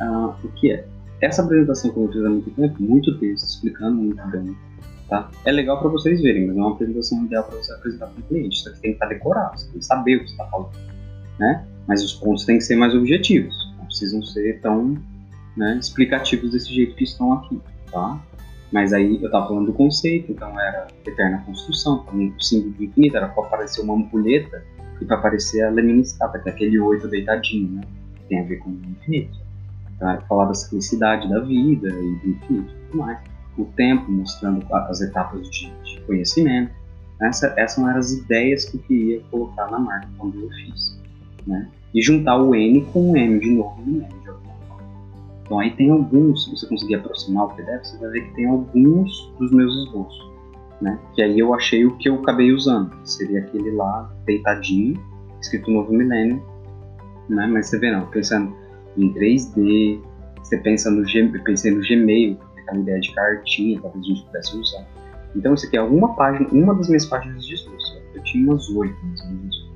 uh, 0.00 0.34
o 0.44 0.48
que 0.52 0.72
é. 0.72 0.86
Essa 1.20 1.42
apresentação 1.42 1.90
que 1.90 1.98
eu 1.98 2.08
fiz 2.12 2.24
há 2.24 2.30
muito 2.30 2.50
tempo, 2.50 2.82
muito 2.82 3.18
texto, 3.18 3.44
explicando 3.44 3.96
muito 3.96 4.26
bem, 4.28 4.56
tá? 5.08 5.28
É 5.44 5.50
legal 5.50 5.80
para 5.80 5.88
vocês 5.88 6.20
verem, 6.20 6.46
mas 6.46 6.56
não 6.56 6.64
é 6.64 6.66
uma 6.66 6.74
apresentação 6.74 7.24
ideal 7.24 7.44
para 7.44 7.56
você 7.56 7.72
apresentar 7.72 8.06
para 8.06 8.20
o 8.20 8.22
cliente. 8.24 8.68
Aqui 8.68 8.80
tem 8.80 8.90
que 8.92 8.96
estar 8.96 9.06
decorado, 9.06 9.58
você 9.58 9.70
tem 9.70 9.78
que 9.78 9.84
saber 9.84 10.16
o 10.16 10.20
que 10.20 10.26
você 10.26 10.32
está 10.32 10.44
falando, 10.46 10.70
né? 11.38 11.66
mas 11.88 12.04
os 12.04 12.12
pontos 12.12 12.44
têm 12.44 12.58
que 12.58 12.64
ser 12.64 12.76
mais 12.76 12.94
objetivos, 12.94 13.56
não 13.78 13.86
precisam 13.86 14.22
ser 14.22 14.60
tão 14.60 14.94
né, 15.56 15.78
explicativos 15.80 16.52
desse 16.52 16.72
jeito 16.72 16.94
que 16.94 17.04
estão 17.04 17.32
aqui, 17.32 17.58
tá? 17.90 18.22
Mas 18.70 18.92
aí 18.92 19.16
eu 19.16 19.26
estava 19.26 19.48
falando 19.48 19.66
do 19.66 19.72
conceito, 19.72 20.30
então 20.30 20.60
era 20.60 20.86
eterna 21.06 21.42
construção, 21.46 22.04
o 22.12 22.42
símbolo 22.42 22.74
do 22.74 22.84
infinito 22.84 23.16
era 23.16 23.28
para 23.28 23.42
aparecer 23.42 23.80
uma 23.80 23.94
ampulheta 23.94 24.62
e 25.00 25.06
para 25.06 25.16
aparecer 25.16 25.62
a 25.62 25.70
laminiscata, 25.70 26.38
que 26.38 26.50
é 26.50 26.52
aquele 26.52 26.78
oito 26.78 27.08
deitadinho, 27.08 27.76
né? 27.76 27.80
Que 28.16 28.22
tem 28.28 28.40
a 28.40 28.44
ver 28.44 28.56
com 28.56 28.68
o 28.68 28.74
infinito. 28.74 29.38
Então, 29.98 30.18
falar 30.28 30.46
da 30.46 30.54
simplicidade 30.54 31.28
da 31.28 31.40
vida 31.40 31.88
e 31.88 32.14
do 32.16 32.30
infinito 32.30 32.72
e 32.72 32.90
tudo 32.90 32.98
mais. 32.98 33.18
O 33.58 33.64
tempo 33.76 34.10
mostrando 34.10 34.64
as 34.72 35.00
etapas 35.00 35.50
de, 35.50 35.70
de 35.82 36.00
conhecimento. 36.02 36.72
Essa, 37.20 37.52
essas 37.56 37.78
eram 37.84 37.98
as 37.98 38.12
ideias 38.12 38.64
que 38.64 38.76
eu 38.76 38.82
queria 38.82 39.20
colocar 39.30 39.68
na 39.70 39.78
marca 39.78 40.08
quando 40.16 40.40
eu 40.40 40.48
fiz. 40.50 40.98
Né? 41.46 41.68
e 41.94 42.02
juntar 42.02 42.36
o 42.36 42.54
N 42.54 42.84
com 42.92 43.12
o 43.12 43.16
M 43.16 43.38
de 43.40 43.50
novo 43.50 43.80
no 43.84 43.98
M 43.98 44.08
de 44.22 44.28
alguma 44.28 44.54
forma. 44.68 44.82
Então 45.42 45.58
aí 45.58 45.70
tem 45.72 45.90
alguns, 45.90 46.44
se 46.44 46.50
você 46.50 46.66
conseguir 46.66 46.96
aproximar 46.96 47.46
o 47.46 47.54
PDF, 47.54 47.84
você 47.84 47.98
vai 47.98 48.10
ver 48.10 48.20
que 48.28 48.34
tem 48.34 48.46
alguns 48.46 49.32
dos 49.38 49.50
meus 49.52 49.74
esboços, 49.84 50.30
né? 50.80 50.98
Que 51.14 51.22
aí 51.22 51.38
eu 51.38 51.54
achei 51.54 51.84
o 51.86 51.96
que 51.96 52.08
eu 52.08 52.16
acabei 52.16 52.52
usando, 52.52 52.94
seria 53.04 53.40
aquele 53.40 53.70
lá 53.72 54.10
deitadinho, 54.26 55.00
escrito 55.40 55.70
Novo 55.70 55.92
Milênio, 55.92 56.42
né? 57.28 57.46
Mas 57.46 57.68
você 57.68 57.78
vê 57.78 57.90
não, 57.90 58.06
pensando 58.06 58.54
em 58.98 59.12
3D, 59.14 60.00
você 60.42 60.58
pensa 60.58 60.90
no 60.90 61.04
pensei 61.44 61.70
no 61.70 61.80
Gmail, 61.80 62.36
porque 62.36 62.70
é 62.70 62.78
ideia 62.78 63.00
de 63.00 63.14
cartinha, 63.14 63.80
talvez 63.80 64.04
a 64.04 64.08
gente 64.08 64.24
pudesse 64.26 64.56
usar. 64.56 64.86
Então 65.36 65.54
isso 65.54 65.66
aqui 65.66 65.76
é 65.76 65.82
uma 65.82 66.14
página, 66.14 66.48
uma 66.50 66.74
das 66.74 66.88
minhas 66.88 67.06
páginas 67.06 67.46
de 67.46 67.54
esboço. 67.54 67.98
Eu 68.14 68.22
tinha 68.24 68.50
umas 68.50 68.68
oito, 68.70 68.96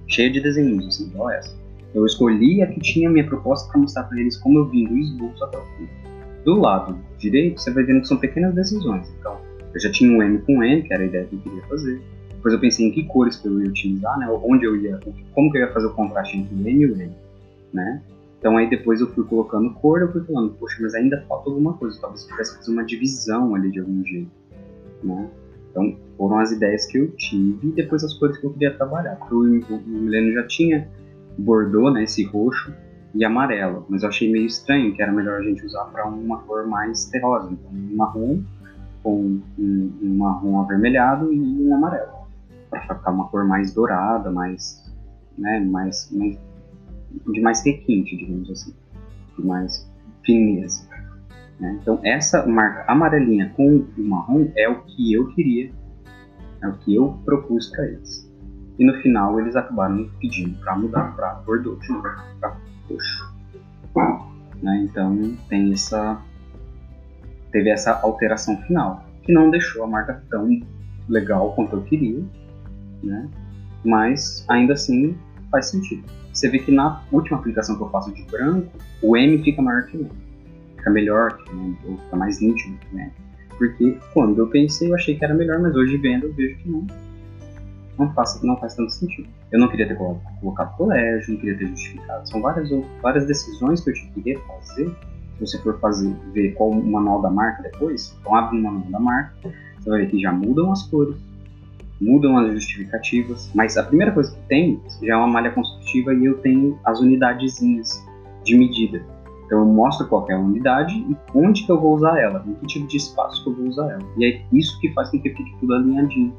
cheia 0.08 0.30
de 0.30 0.40
desenhos, 0.40 0.86
assim, 0.86 1.06
igual 1.08 1.30
essa. 1.30 1.54
Eu 1.94 2.06
escolhi 2.06 2.62
a 2.62 2.66
que 2.66 2.80
tinha 2.80 3.10
minha 3.10 3.26
proposta 3.26 3.70
para 3.70 3.80
mostrar 3.80 4.04
para 4.04 4.18
eles 4.18 4.36
como 4.38 4.58
eu 4.58 4.68
vim 4.68 4.86
do 4.86 4.96
esboço 4.96 5.44
até 5.44 5.58
o 5.58 5.62
fim. 5.76 5.88
Do 6.44 6.58
lado 6.58 6.98
direito, 7.18 7.60
você 7.60 7.70
vai 7.70 7.84
vendo 7.84 8.00
que 8.00 8.08
são 8.08 8.16
pequenas 8.16 8.54
decisões. 8.54 9.12
Então, 9.20 9.38
eu 9.74 9.80
já 9.80 9.92
tinha 9.92 10.10
um 10.10 10.22
M 10.22 10.38
com 10.38 10.62
N, 10.64 10.82
que 10.82 10.92
era 10.92 11.02
a 11.02 11.06
ideia 11.06 11.24
que 11.24 11.36
eu 11.36 11.40
queria 11.40 11.62
fazer. 11.64 12.00
Depois 12.30 12.54
eu 12.54 12.60
pensei 12.60 12.86
em 12.86 12.90
que 12.90 13.04
cores 13.04 13.36
que 13.36 13.46
eu 13.46 13.60
ia 13.60 13.68
utilizar, 13.68 14.18
né? 14.18 14.26
Onde 14.42 14.64
eu 14.64 14.74
ia, 14.74 14.98
como 15.32 15.52
que 15.52 15.58
eu 15.58 15.62
ia 15.62 15.72
fazer 15.72 15.86
o 15.86 15.94
contraste 15.94 16.38
entre 16.38 16.54
o 16.54 16.68
M 16.68 16.82
e 16.82 16.86
o 16.86 16.96
N, 16.96 17.12
né? 17.72 18.02
Então 18.42 18.56
aí 18.56 18.68
depois 18.68 19.00
eu 19.00 19.06
fui 19.06 19.22
colocando 19.22 19.72
cor, 19.74 20.00
eu 20.00 20.10
fui 20.10 20.20
falando, 20.24 20.54
poxa, 20.54 20.76
mas 20.80 20.96
ainda 20.96 21.24
falta 21.28 21.48
alguma 21.48 21.74
coisa, 21.74 21.96
talvez 22.00 22.22
eu 22.22 22.28
tivesse 22.30 22.50
que 22.50 22.58
fazer 22.58 22.72
uma 22.72 22.84
divisão 22.84 23.54
ali 23.54 23.70
de 23.70 23.78
algum 23.78 24.04
jeito, 24.04 24.32
né? 25.04 25.30
Então 25.70 25.96
foram 26.18 26.40
as 26.40 26.50
ideias 26.50 26.84
que 26.86 26.98
eu 26.98 27.08
tive 27.12 27.68
e 27.68 27.70
depois 27.70 28.02
as 28.02 28.12
cores 28.14 28.36
que 28.38 28.44
eu 28.44 28.52
queria 28.52 28.74
trabalhar. 28.74 29.14
Porque 29.14 29.32
o, 29.32 29.76
o 29.76 29.82
Milênio 29.86 30.34
já 30.34 30.44
tinha 30.48 30.88
bordô, 31.38 31.88
né, 31.92 32.02
esse 32.02 32.24
roxo 32.24 32.74
e 33.14 33.24
amarelo, 33.24 33.86
mas 33.88 34.02
eu 34.02 34.08
achei 34.08 34.30
meio 34.30 34.46
estranho 34.46 34.92
que 34.92 35.00
era 35.00 35.12
melhor 35.12 35.38
a 35.38 35.42
gente 35.44 35.64
usar 35.64 35.84
para 35.84 36.04
uma 36.08 36.38
cor 36.40 36.66
mais 36.66 37.04
terrosa, 37.06 37.48
então 37.48 37.70
um 37.70 37.96
marrom 37.96 38.42
com 39.04 39.40
um, 39.56 39.92
um 40.02 40.16
marrom 40.18 40.60
avermelhado 40.60 41.32
e 41.32 41.38
um 41.38 41.74
amarelo, 41.76 42.26
para 42.68 42.80
ficar 42.80 43.12
uma 43.12 43.28
cor 43.28 43.44
mais 43.44 43.72
dourada, 43.72 44.32
mais, 44.32 44.92
né, 45.38 45.60
mais, 45.60 46.10
mais 46.10 46.36
de 47.32 47.40
mais 47.40 47.64
requinte, 47.64 48.16
digamos 48.16 48.50
assim, 48.50 48.74
de 49.38 49.46
mais 49.46 49.90
fineza. 50.24 50.88
Né? 51.60 51.78
Então 51.80 52.00
essa 52.02 52.46
marca 52.46 52.90
amarelinha 52.90 53.52
com 53.56 53.84
o 53.96 54.02
marrom 54.02 54.50
é 54.56 54.68
o 54.68 54.82
que 54.82 55.12
eu 55.12 55.28
queria, 55.28 55.70
é 56.62 56.68
o 56.68 56.72
que 56.78 56.94
eu 56.94 57.18
propus 57.24 57.68
para 57.70 57.86
eles. 57.86 58.30
E 58.78 58.84
no 58.84 58.94
final 59.02 59.38
eles 59.38 59.54
acabaram 59.54 60.08
pedindo 60.20 60.58
para 60.60 60.76
mudar 60.76 61.14
para 61.14 61.42
de 61.46 61.88
novo, 61.92 62.02
para 62.40 62.56
roxo. 62.88 63.32
Né? 64.62 64.86
Então 64.88 65.36
tem 65.48 65.72
essa 65.72 66.20
teve 67.50 67.68
essa 67.68 68.00
alteração 68.00 68.56
final 68.62 69.04
que 69.22 69.32
não 69.32 69.50
deixou 69.50 69.84
a 69.84 69.86
marca 69.86 70.22
tão 70.30 70.48
legal 71.08 71.52
quanto 71.54 71.76
eu 71.76 71.82
queria, 71.82 72.24
né? 73.02 73.28
Mas 73.84 74.44
ainda 74.48 74.72
assim 74.72 75.16
faz 75.50 75.66
sentido. 75.66 76.04
Você 76.32 76.48
vê 76.48 76.58
que 76.58 76.72
na 76.72 77.02
última 77.12 77.38
aplicação 77.38 77.76
que 77.76 77.82
eu 77.82 77.90
faço 77.90 78.12
de 78.12 78.22
branco, 78.24 78.72
o 79.02 79.16
M 79.16 79.42
fica 79.42 79.60
maior 79.60 79.84
que 79.86 79.96
o 79.96 80.00
M. 80.00 80.10
Fica 80.76 80.90
melhor 80.90 81.36
que 81.36 81.50
o 81.50 81.54
M, 81.54 81.78
ou 81.86 81.98
fica 81.98 82.16
mais 82.16 82.40
nítido 82.40 82.78
que 82.78 82.96
o 82.96 82.98
M. 82.98 83.12
Porque 83.58 83.98
quando 84.14 84.38
eu 84.38 84.46
pensei, 84.48 84.90
eu 84.90 84.94
achei 84.94 85.16
que 85.16 85.24
era 85.24 85.34
melhor, 85.34 85.60
mas 85.60 85.74
hoje 85.76 85.96
vendo 85.98 86.26
eu 86.26 86.32
vejo 86.32 86.56
que 86.58 86.68
não 86.68 86.86
não 87.98 88.12
faz, 88.14 88.40
não 88.42 88.56
faz 88.56 88.74
tanto 88.74 88.92
sentido. 88.92 89.28
Eu 89.50 89.60
não 89.60 89.68
queria 89.68 89.86
ter 89.86 89.96
colocado 89.96 90.76
colégio, 90.76 91.34
não 91.34 91.40
queria 91.40 91.58
ter 91.58 91.68
justificado. 91.68 92.28
São 92.28 92.40
várias, 92.40 92.70
várias 93.02 93.26
decisões 93.26 93.80
que 93.82 93.90
eu 93.90 93.94
queria 94.14 94.38
fazer. 94.40 94.88
Se 95.34 95.40
você 95.40 95.58
for 95.58 95.78
fazer, 95.78 96.14
ver 96.32 96.52
qual 96.54 96.70
o 96.70 96.84
manual 96.84 97.20
da 97.20 97.30
marca 97.30 97.62
depois, 97.62 98.16
então 98.20 98.34
abre 98.34 98.58
o 98.58 98.62
manual 98.62 98.90
da 98.90 99.00
marca, 99.00 99.34
você 99.78 99.90
vai 99.90 100.00
ver 100.00 100.10
que 100.10 100.20
já 100.20 100.32
mudam 100.32 100.70
as 100.72 100.84
cores, 100.84 101.16
mudam 102.02 102.36
as 102.36 102.52
justificativas, 102.52 103.50
mas 103.54 103.76
a 103.76 103.84
primeira 103.84 104.12
coisa 104.12 104.34
que 104.34 104.40
tem 104.48 104.80
já 105.02 105.14
é 105.14 105.16
uma 105.16 105.28
malha 105.28 105.52
construtiva 105.52 106.12
e 106.12 106.24
eu 106.24 106.38
tenho 106.38 106.78
as 106.84 107.00
unidadezinhas 107.00 108.04
de 108.44 108.56
medida. 108.56 109.04
Então 109.46 109.60
eu 109.60 109.66
mostro 109.66 110.08
qual 110.08 110.28
é 110.30 110.34
a 110.34 110.38
unidade 110.38 110.94
e 110.94 111.16
onde 111.34 111.64
que 111.64 111.70
eu 111.70 111.80
vou 111.80 111.94
usar 111.94 112.18
ela, 112.18 112.44
em 112.46 112.54
que 112.54 112.66
tipo 112.66 112.86
de 112.86 112.96
espaço 112.96 113.44
que 113.44 113.50
eu 113.50 113.54
vou 113.54 113.66
usar 113.66 113.90
ela. 113.90 114.02
E 114.16 114.24
é 114.24 114.42
isso 114.52 114.78
que 114.80 114.92
faz 114.92 115.10
com 115.10 115.20
que 115.20 115.30
fique 115.30 115.56
tudo 115.60 115.74
alinhadinho 115.74 116.34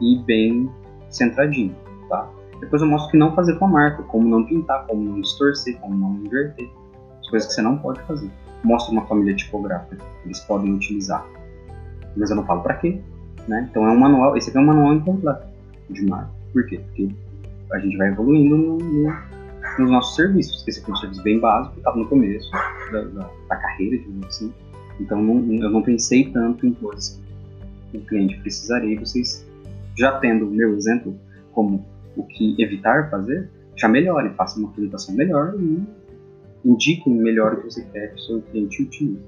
e 0.00 0.18
bem 0.24 0.70
centradinho, 1.10 1.74
tá? 2.08 2.28
Depois 2.60 2.80
eu 2.80 2.88
mostro 2.88 3.10
que 3.10 3.18
não 3.18 3.34
fazer 3.34 3.58
com 3.58 3.66
a 3.66 3.68
marca, 3.68 4.02
como 4.04 4.28
não 4.28 4.44
pintar, 4.44 4.86
como 4.86 5.02
não 5.02 5.20
distorcer, 5.20 5.78
como 5.80 5.94
não 5.96 6.24
inverter, 6.24 6.70
coisas 7.28 7.48
que 7.48 7.54
você 7.54 7.62
não 7.62 7.76
pode 7.78 8.00
fazer. 8.02 8.30
Mostra 8.62 8.92
uma 8.92 9.04
família 9.06 9.34
tipográfica 9.34 9.96
que 9.96 10.28
eles 10.28 10.38
podem 10.40 10.72
utilizar. 10.72 11.26
Mas 12.16 12.30
eu 12.30 12.36
não 12.36 12.44
falo 12.46 12.62
para 12.62 12.74
quê, 12.74 13.02
né? 13.48 13.66
Então 13.70 13.86
é 13.86 13.90
um 13.90 13.98
manual, 13.98 14.36
esse 14.36 14.48
aqui 14.48 14.58
é 14.58 14.60
um 14.60 14.66
manual 14.66 14.94
incompleto 14.94 15.46
de 15.90 16.04
marca. 16.06 16.30
Por 16.52 16.66
quê? 16.66 16.78
Porque 16.78 17.08
a 17.72 17.78
gente 17.78 17.96
vai 17.96 18.08
evoluindo 18.08 18.56
no, 18.56 18.78
no, 18.78 19.12
nos 19.78 19.90
nossos 19.90 20.16
serviços. 20.16 20.66
Esse 20.66 20.80
aqui 20.80 20.90
é 20.90 20.92
um 20.94 20.96
serviço 20.96 21.22
bem 21.22 21.38
básico, 21.38 21.78
estava 21.78 21.96
no 21.96 22.06
começo 22.08 22.50
da, 22.92 23.02
da, 23.02 23.30
da 23.48 23.56
carreira, 23.56 23.98
digamos 23.98 24.26
assim. 24.26 24.52
Então 25.00 25.22
não, 25.22 25.54
eu 25.54 25.70
não 25.70 25.82
pensei 25.82 26.30
tanto 26.30 26.66
em 26.66 26.72
coisas 26.74 27.20
que 27.90 27.98
o 27.98 28.00
cliente 28.02 28.38
precisaria. 28.40 28.98
Vocês, 28.98 29.46
já 29.96 30.18
tendo 30.18 30.46
o 30.46 30.50
meu 30.50 30.74
exemplo 30.76 31.14
como 31.52 31.84
o 32.16 32.24
que 32.24 32.54
evitar 32.62 33.10
fazer, 33.10 33.48
já 33.76 33.88
melhore, 33.88 34.30
faça 34.36 34.58
uma 34.58 34.68
apresentação 34.68 35.14
melhor 35.14 35.54
e 35.58 35.82
indique 36.64 37.08
melhor 37.08 37.54
o 37.54 37.56
que 37.62 37.64
você 37.64 37.84
quer 37.86 38.14
que 38.14 38.20
o 38.20 38.24
seu 38.24 38.42
cliente 38.42 38.82
utilize. 38.82 39.20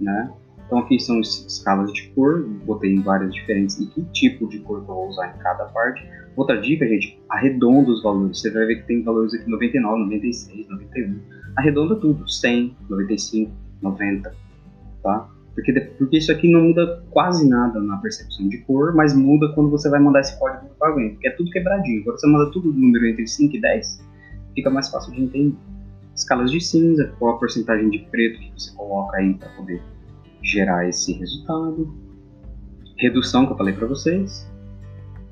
Né? 0.00 0.30
Então 0.70 0.78
aqui 0.78 1.00
são 1.00 1.18
escalas 1.18 1.92
de 1.92 2.06
cor, 2.10 2.46
botei 2.64 2.94
em 2.94 3.00
várias 3.00 3.34
diferentes 3.34 3.80
e 3.80 3.86
que 3.86 4.04
tipo 4.12 4.46
de 4.48 4.60
cor 4.60 4.84
que 4.84 4.88
eu 4.88 4.94
vou 4.94 5.08
usar 5.08 5.34
em 5.34 5.38
cada 5.42 5.64
parte. 5.64 6.00
Outra 6.36 6.60
dica, 6.60 6.86
gente, 6.86 7.20
arredonda 7.28 7.90
os 7.90 8.00
valores. 8.04 8.38
Você 8.38 8.52
vai 8.52 8.66
ver 8.66 8.76
que 8.76 8.86
tem 8.86 9.02
valores 9.02 9.34
aqui 9.34 9.50
99, 9.50 10.04
96, 10.04 10.68
91. 10.68 11.20
Arredonda 11.56 11.96
tudo, 11.96 12.28
100, 12.28 12.76
95, 12.88 13.52
90, 13.82 14.32
tá? 15.02 15.28
Porque, 15.56 15.72
porque 15.98 16.18
isso 16.18 16.30
aqui 16.30 16.48
não 16.48 16.62
muda 16.62 17.02
quase 17.10 17.48
nada 17.48 17.80
na 17.80 17.96
percepção 17.96 18.48
de 18.48 18.58
cor, 18.58 18.94
mas 18.94 19.12
muda 19.12 19.52
quando 19.56 19.70
você 19.70 19.90
vai 19.90 19.98
mandar 19.98 20.20
esse 20.20 20.38
código 20.38 20.70
para 20.78 20.90
alguém, 20.90 21.10
porque 21.14 21.26
é 21.26 21.32
tudo 21.32 21.50
quebradinho. 21.50 22.04
Quando 22.04 22.20
você 22.20 22.28
manda 22.28 22.48
tudo 22.52 22.72
número 22.72 23.08
entre 23.08 23.26
5 23.26 23.56
e 23.56 23.60
10, 23.60 24.06
fica 24.54 24.70
mais 24.70 24.88
fácil 24.88 25.12
de 25.14 25.24
entender. 25.24 25.56
Escalas 26.14 26.52
de 26.52 26.60
cinza, 26.60 27.12
qual 27.18 27.34
a 27.34 27.38
porcentagem 27.40 27.90
de 27.90 27.98
preto 28.08 28.38
que 28.38 28.52
você 28.56 28.72
coloca 28.76 29.16
aí 29.16 29.34
para 29.34 29.48
poder 29.48 29.82
gerar 30.42 30.88
esse 30.88 31.12
resultado. 31.12 31.92
Redução, 32.96 33.46
que 33.46 33.52
eu 33.52 33.56
falei 33.56 33.74
para 33.74 33.86
vocês. 33.86 34.50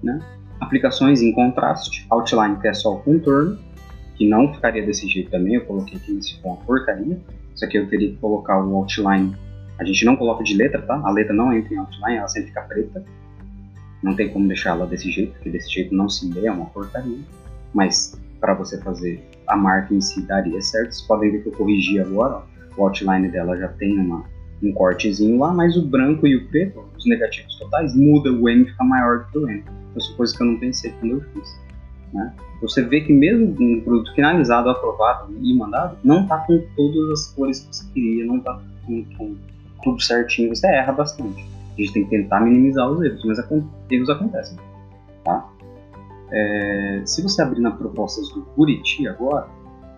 Né? 0.03 0.19
Aplicações 0.61 1.21
em 1.21 1.33
contraste, 1.33 2.07
outline, 2.11 2.57
que 2.57 2.69
é 2.69 2.75
só 2.75 2.95
o 2.95 2.99
contorno, 3.01 3.59
que 4.17 4.29
não 4.29 4.53
ficaria 4.53 4.85
desse 4.85 5.09
jeito 5.09 5.31
também, 5.31 5.55
eu 5.55 5.65
coloquei 5.65 5.97
aqui 5.97 6.13
nesse 6.13 6.39
uma 6.45 6.57
porcaria. 6.57 7.21
Isso 7.55 7.65
aqui 7.65 7.77
eu 7.77 7.89
teria 7.89 8.11
que 8.11 8.17
colocar 8.17 8.65
o 8.65 8.75
outline, 8.77 9.37
a 9.79 9.85
gente 9.85 10.05
não 10.05 10.17
coloca 10.17 10.43
de 10.43 10.55
letra, 10.55 10.83
tá? 10.83 11.01
A 11.05 11.11
letra 11.11 11.35
não 11.35 11.53
entra 11.53 11.75
em 11.75 11.77
outline, 11.79 12.17
ela 12.17 12.29
sempre 12.29 12.49
fica 12.49 12.63
preta. 12.63 13.05
Não 14.03 14.15
tem 14.15 14.29
como 14.29 14.47
deixar 14.47 14.71
ela 14.71 14.87
desse 14.87 15.11
jeito, 15.11 15.33
porque 15.35 15.51
desse 15.51 15.71
jeito 15.71 15.95
não 15.95 16.09
se 16.09 16.33
lê, 16.33 16.47
é 16.47 16.53
uma 16.53 16.67
porcaria. 16.67 17.19
Mas 17.75 18.19
para 18.41 18.55
você 18.55 18.81
fazer 18.81 19.23
a 19.47 19.57
marca 19.57 19.95
em 19.95 20.01
si 20.01 20.23
daria 20.23 20.61
certo. 20.61 20.93
Vocês 20.93 21.07
podem 21.07 21.33
ver 21.33 21.43
que 21.43 21.49
eu 21.49 21.53
corrigi 21.53 21.99
agora, 21.99 22.37
ó. 22.37 22.43
o 22.77 22.85
outline 22.85 23.29
dela 23.29 23.57
já 23.57 23.69
tem 23.69 23.99
uma 23.99 24.25
um 24.63 24.73
cortezinho 24.73 25.39
lá, 25.39 25.53
mas 25.53 25.77
o 25.77 25.87
branco 25.87 26.27
e 26.27 26.37
o 26.37 26.49
preto, 26.49 26.85
os 26.97 27.07
negativos 27.07 27.57
totais, 27.59 27.95
muda, 27.95 28.31
o 28.33 28.49
M 28.49 28.65
fica 28.65 28.85
maior 28.85 29.21
do 29.21 29.25
que 29.27 29.39
o 29.39 29.49
M. 29.49 29.65
Então, 29.91 30.01
são 30.01 30.17
coisas 30.17 30.37
que 30.37 30.43
eu 30.43 30.47
não 30.47 30.59
pensei 30.59 30.93
quando 30.99 31.13
eu 31.13 31.21
fiz. 31.21 31.59
Né? 32.13 32.35
Você 32.61 32.83
vê 32.83 33.01
que 33.01 33.13
mesmo 33.13 33.55
um 33.61 33.81
produto 33.81 34.13
finalizado, 34.15 34.69
aprovado 34.69 35.33
e 35.41 35.55
mandado, 35.55 35.97
não 36.03 36.23
está 36.23 36.39
com 36.39 36.61
todas 36.77 37.11
as 37.11 37.35
cores 37.35 37.61
que 37.61 37.77
você 37.77 37.93
queria, 37.93 38.27
não 38.27 38.39
está 38.39 38.61
com, 38.85 39.05
com, 39.17 39.37
tudo 39.83 40.03
certinho, 40.03 40.55
você 40.55 40.67
erra 40.67 40.93
bastante. 40.93 41.47
A 41.77 41.81
gente 41.81 41.93
tem 41.93 42.05
que 42.05 42.11
tentar 42.11 42.41
minimizar 42.41 42.91
os 42.91 43.01
erros, 43.03 43.25
mas 43.25 43.39
erros 43.91 44.11
acontecem. 44.11 44.59
Tá? 45.25 45.49
É, 46.33 47.03
se 47.05 47.23
você 47.23 47.41
abrir 47.43 47.61
na 47.61 47.71
propostas 47.71 48.29
do 48.31 48.47
Buriti 48.57 49.07
agora, 49.07 49.47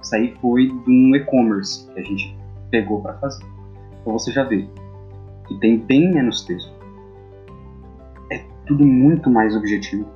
isso 0.03 0.15
aí 0.15 0.35
foi 0.41 0.67
de 0.67 0.91
um 0.91 1.17
e-commerce 1.17 1.89
que 1.93 2.01
a 2.01 2.03
gente 2.03 2.37
pegou 2.71 3.01
para 3.01 3.15
fazer. 3.15 3.45
Então 4.01 4.13
você 4.13 4.31
já 4.31 4.45
vê 4.45 4.69
que 5.47 5.59
tem 5.59 5.79
bem 5.79 6.13
menos 6.13 6.43
texto. 6.43 6.73
É 8.31 8.45
tudo 8.67 8.85
muito 8.85 9.31
mais 9.31 9.57
objetivo. 9.57 10.07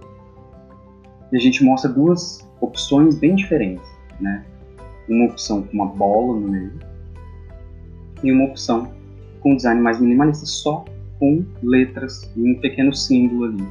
E 1.32 1.36
a 1.36 1.40
gente 1.40 1.64
mostra 1.64 1.90
duas 1.90 2.48
opções 2.60 3.16
bem 3.16 3.34
diferentes, 3.34 3.88
né? 4.20 4.44
Uma 5.08 5.26
opção 5.26 5.62
com 5.62 5.72
uma 5.72 5.86
bola 5.86 6.38
no 6.40 6.48
meio 6.48 6.72
e 8.22 8.32
uma 8.32 8.44
opção 8.44 8.90
com 9.40 9.52
um 9.52 9.56
design 9.56 9.80
mais 9.80 10.00
minimalista, 10.00 10.46
só 10.46 10.84
com 11.18 11.44
letras 11.62 12.30
e 12.34 12.50
um 12.50 12.58
pequeno 12.60 12.94
símbolo 12.94 13.44
ali, 13.44 13.68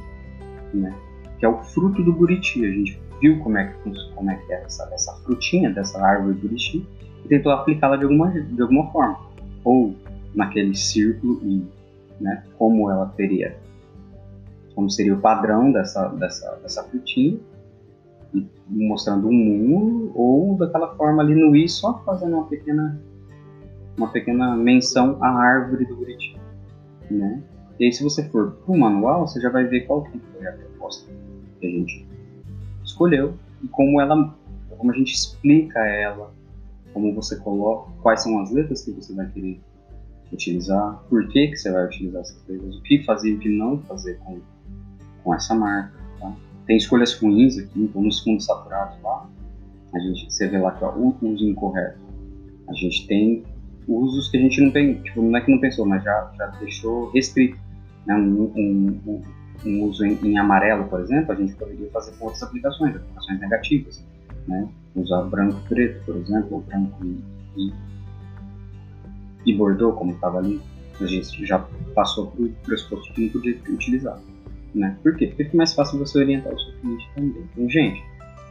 né? 0.72 0.94
Que 1.38 1.44
é 1.44 1.48
o 1.48 1.58
fruto 1.58 2.02
do 2.02 2.12
buriti. 2.12 2.64
A 2.64 2.70
gente 2.70 3.00
viu 3.20 3.40
como 3.40 3.58
é 3.58 3.66
que, 3.66 4.12
como 4.14 4.30
é, 4.30 4.36
que 4.36 4.52
é 4.52 4.62
essa, 4.62 4.88
essa 4.92 5.12
frutinha 5.24 5.70
dessa 5.70 6.00
árvore 6.04 6.34
buriti 6.34 6.86
e 7.24 7.28
tentou 7.28 7.50
aplicá-la 7.50 7.96
de 7.96 8.04
alguma, 8.04 8.30
de 8.30 8.62
alguma 8.62 8.90
forma. 8.92 9.18
Ou 9.64 9.94
naquele 10.34 10.74
círculo 10.74 11.40
e 11.44 11.64
né, 12.20 12.44
como 12.58 12.90
ela 12.90 13.06
teria, 13.16 13.56
como 14.74 14.90
seria 14.90 15.14
o 15.14 15.20
padrão 15.20 15.72
dessa, 15.72 16.08
dessa, 16.08 16.56
dessa 16.62 16.82
frutinha, 16.84 17.38
mostrando 18.66 19.28
um 19.28 19.32
mundo, 19.32 20.12
ou 20.14 20.56
daquela 20.56 20.94
forma 20.96 21.22
ali 21.22 21.34
no 21.34 21.54
i, 21.54 21.68
só 21.68 22.02
fazendo 22.04 22.34
uma 22.36 22.46
pequena, 22.46 23.00
uma 23.96 24.08
pequena 24.08 24.56
menção 24.56 25.22
à 25.22 25.28
árvore 25.28 25.84
do 25.86 25.96
Buriti. 25.96 26.36
Né? 27.10 27.42
E 27.78 27.84
aí, 27.84 27.92
se 27.92 28.02
você 28.02 28.28
for 28.30 28.52
para 28.52 28.74
o 28.74 28.78
manual, 28.78 29.26
você 29.26 29.40
já 29.40 29.50
vai 29.50 29.64
ver 29.64 29.82
qual 29.82 30.02
que 30.04 30.18
foi 30.18 30.46
a 30.46 30.52
proposta 30.52 31.10
que 31.60 31.66
a 31.66 31.70
gente 31.70 32.06
escolheu 32.84 33.34
e 33.62 33.68
como 33.68 34.00
ela, 34.00 34.34
como 34.76 34.90
a 34.90 34.94
gente 34.94 35.12
explica 35.12 35.80
ela, 35.80 36.32
como 36.92 37.14
você 37.14 37.36
coloca, 37.36 37.90
quais 38.02 38.22
são 38.22 38.40
as 38.40 38.50
letras 38.50 38.84
que 38.84 38.92
você 38.92 39.12
vai 39.14 39.28
querer 39.30 39.60
utilizar, 40.32 41.02
por 41.08 41.28
que, 41.28 41.48
que 41.48 41.56
você 41.56 41.70
vai 41.70 41.86
utilizar 41.86 42.22
essas 42.22 42.42
letras, 42.48 42.76
o 42.76 42.82
que 42.82 43.02
fazer 43.04 43.30
e 43.30 43.34
o 43.34 43.38
que 43.38 43.48
não 43.48 43.78
fazer 43.82 44.18
com, 44.18 44.40
com 45.22 45.34
essa 45.34 45.54
marca. 45.54 45.92
Tá? 46.20 46.32
Tem 46.66 46.76
escolhas 46.76 47.14
ruins 47.14 47.58
aqui, 47.58 47.82
então 47.82 48.02
nos 48.02 48.22
fundos 48.22 48.44
saturados 48.44 49.00
lá, 49.02 49.28
a 49.94 49.98
gente, 50.00 50.30
você 50.30 50.48
vê 50.48 50.58
lá 50.58 50.72
que 50.72 50.84
o 50.84 51.16
uso 51.22 51.48
incorreto. 51.48 51.98
A 52.68 52.72
gente 52.72 53.06
tem 53.06 53.44
usos 53.86 54.28
que 54.28 54.36
a 54.36 54.40
gente 54.40 54.60
não 54.60 54.70
tem, 54.70 54.94
tipo, 55.02 55.22
não 55.22 55.36
é 55.36 55.40
que 55.40 55.50
não 55.50 55.60
pensou, 55.60 55.86
mas 55.86 56.02
já, 56.02 56.32
já 56.36 56.46
deixou 56.46 57.10
restrito. 57.10 57.56
Né? 58.06 58.14
Um, 58.14 58.52
um, 58.56 59.00
um, 59.06 59.22
um 59.66 59.84
uso 59.84 60.04
em, 60.04 60.18
em, 60.22 60.38
amarelo, 60.38 60.84
por 60.88 61.00
exemplo, 61.00 61.32
a 61.32 61.34
gente 61.34 61.54
poderia 61.54 61.88
fazer 61.90 62.12
com 62.16 62.24
outras 62.24 62.42
aplicações, 62.42 62.96
aplicações 62.96 63.40
negativas. 63.40 64.04
Né? 64.48 64.68
Usar 64.96 65.22
branco 65.22 65.60
e 65.64 65.68
preto, 65.68 66.04
por 66.04 66.16
exemplo, 66.16 66.48
ou 66.56 66.60
branco 66.62 67.04
e, 67.04 67.20
e 67.56 67.72
e 69.46 69.54
Bordeaux, 69.54 69.96
como 69.96 70.12
estava 70.12 70.38
ali, 70.38 70.60
a 71.00 71.06
gente 71.06 71.44
já 71.44 71.58
passou 71.94 72.28
para 72.28 72.44
o 72.44 72.48
pressuposto 72.64 73.12
que 73.12 73.22
não 73.22 73.28
podia 73.30 73.58
utilizar. 73.68 74.18
Né? 74.74 74.96
Por 75.02 75.16
quê? 75.16 75.28
Porque 75.28 75.44
fica 75.44 75.56
mais 75.56 75.72
fácil 75.74 75.98
você 75.98 76.18
orientar 76.18 76.52
o 76.52 76.58
seu 76.58 76.72
cliente 76.80 77.08
também. 77.14 77.44
Então, 77.52 77.68
gente, 77.70 78.02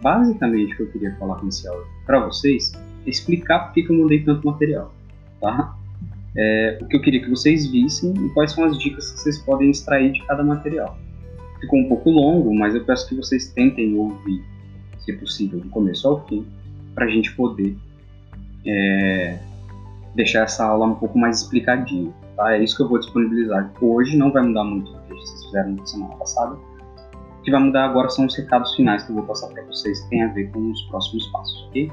basicamente 0.01 0.73
o 0.73 0.77
que 0.77 0.83
eu 0.83 0.91
queria 0.91 1.15
falar 1.15 1.35
com 1.35 1.47
esse 1.47 1.67
áudio 1.67 1.85
para 2.05 2.25
vocês 2.25 2.71
é 3.05 3.09
explicar 3.09 3.59
por 3.59 3.73
que 3.73 3.85
eu 3.89 3.97
mandei 3.97 4.23
tanto 4.23 4.45
material. 4.45 4.93
Tá? 5.41 5.75
É, 6.35 6.79
o 6.81 6.87
que 6.87 6.97
eu 6.97 7.01
queria 7.01 7.21
que 7.21 7.29
vocês 7.29 7.67
vissem 7.67 8.13
e 8.25 8.29
quais 8.29 8.51
são 8.51 8.63
as 8.63 8.77
dicas 8.79 9.11
que 9.11 9.19
vocês 9.19 9.37
podem 9.39 9.69
extrair 9.69 10.11
de 10.11 10.25
cada 10.25 10.43
material. 10.43 10.97
Ficou 11.59 11.79
um 11.79 11.87
pouco 11.87 12.09
longo, 12.09 12.53
mas 12.53 12.75
eu 12.75 12.83
peço 12.83 13.07
que 13.07 13.15
vocês 13.15 13.47
tentem 13.53 13.95
ouvir, 13.95 14.43
se 14.99 15.13
possível, 15.13 15.59
do 15.59 15.69
começo 15.69 16.07
ao 16.07 16.25
fim, 16.27 16.45
para 16.93 17.05
a 17.05 17.09
gente 17.09 17.33
poder 17.35 17.77
é, 18.65 19.39
deixar 20.15 20.43
essa 20.43 20.65
aula 20.65 20.85
um 20.85 20.95
pouco 20.95 21.17
mais 21.17 21.41
explicadinha. 21.41 22.13
Tá? 22.35 22.53
É 22.53 22.63
isso 22.63 22.75
que 22.75 22.83
eu 22.83 22.89
vou 22.89 22.99
disponibilizar 22.99 23.71
hoje, 23.81 24.17
não 24.17 24.31
vai 24.31 24.43
mudar 24.43 24.63
muito 24.63 24.91
do 24.91 24.99
que 25.01 25.13
vocês 25.13 25.45
fizeram 25.45 25.71
na 25.71 25.85
semana 25.85 26.15
passada. 26.15 26.55
O 26.55 27.41
que 27.43 27.51
vai 27.51 27.61
mudar 27.61 27.85
agora 27.85 28.09
são 28.09 28.25
os 28.25 28.35
recados 28.35 28.73
finais 28.75 29.03
que 29.03 29.11
eu 29.11 29.15
vou 29.15 29.25
passar 29.25 29.47
para 29.47 29.63
vocês 29.63 29.99
que 30.01 30.09
tem 30.09 30.23
a 30.23 30.27
ver 30.33 30.49
com 30.51 30.71
os 30.71 30.81
próximos 30.83 31.27
passos, 31.27 31.67
ok? 31.67 31.91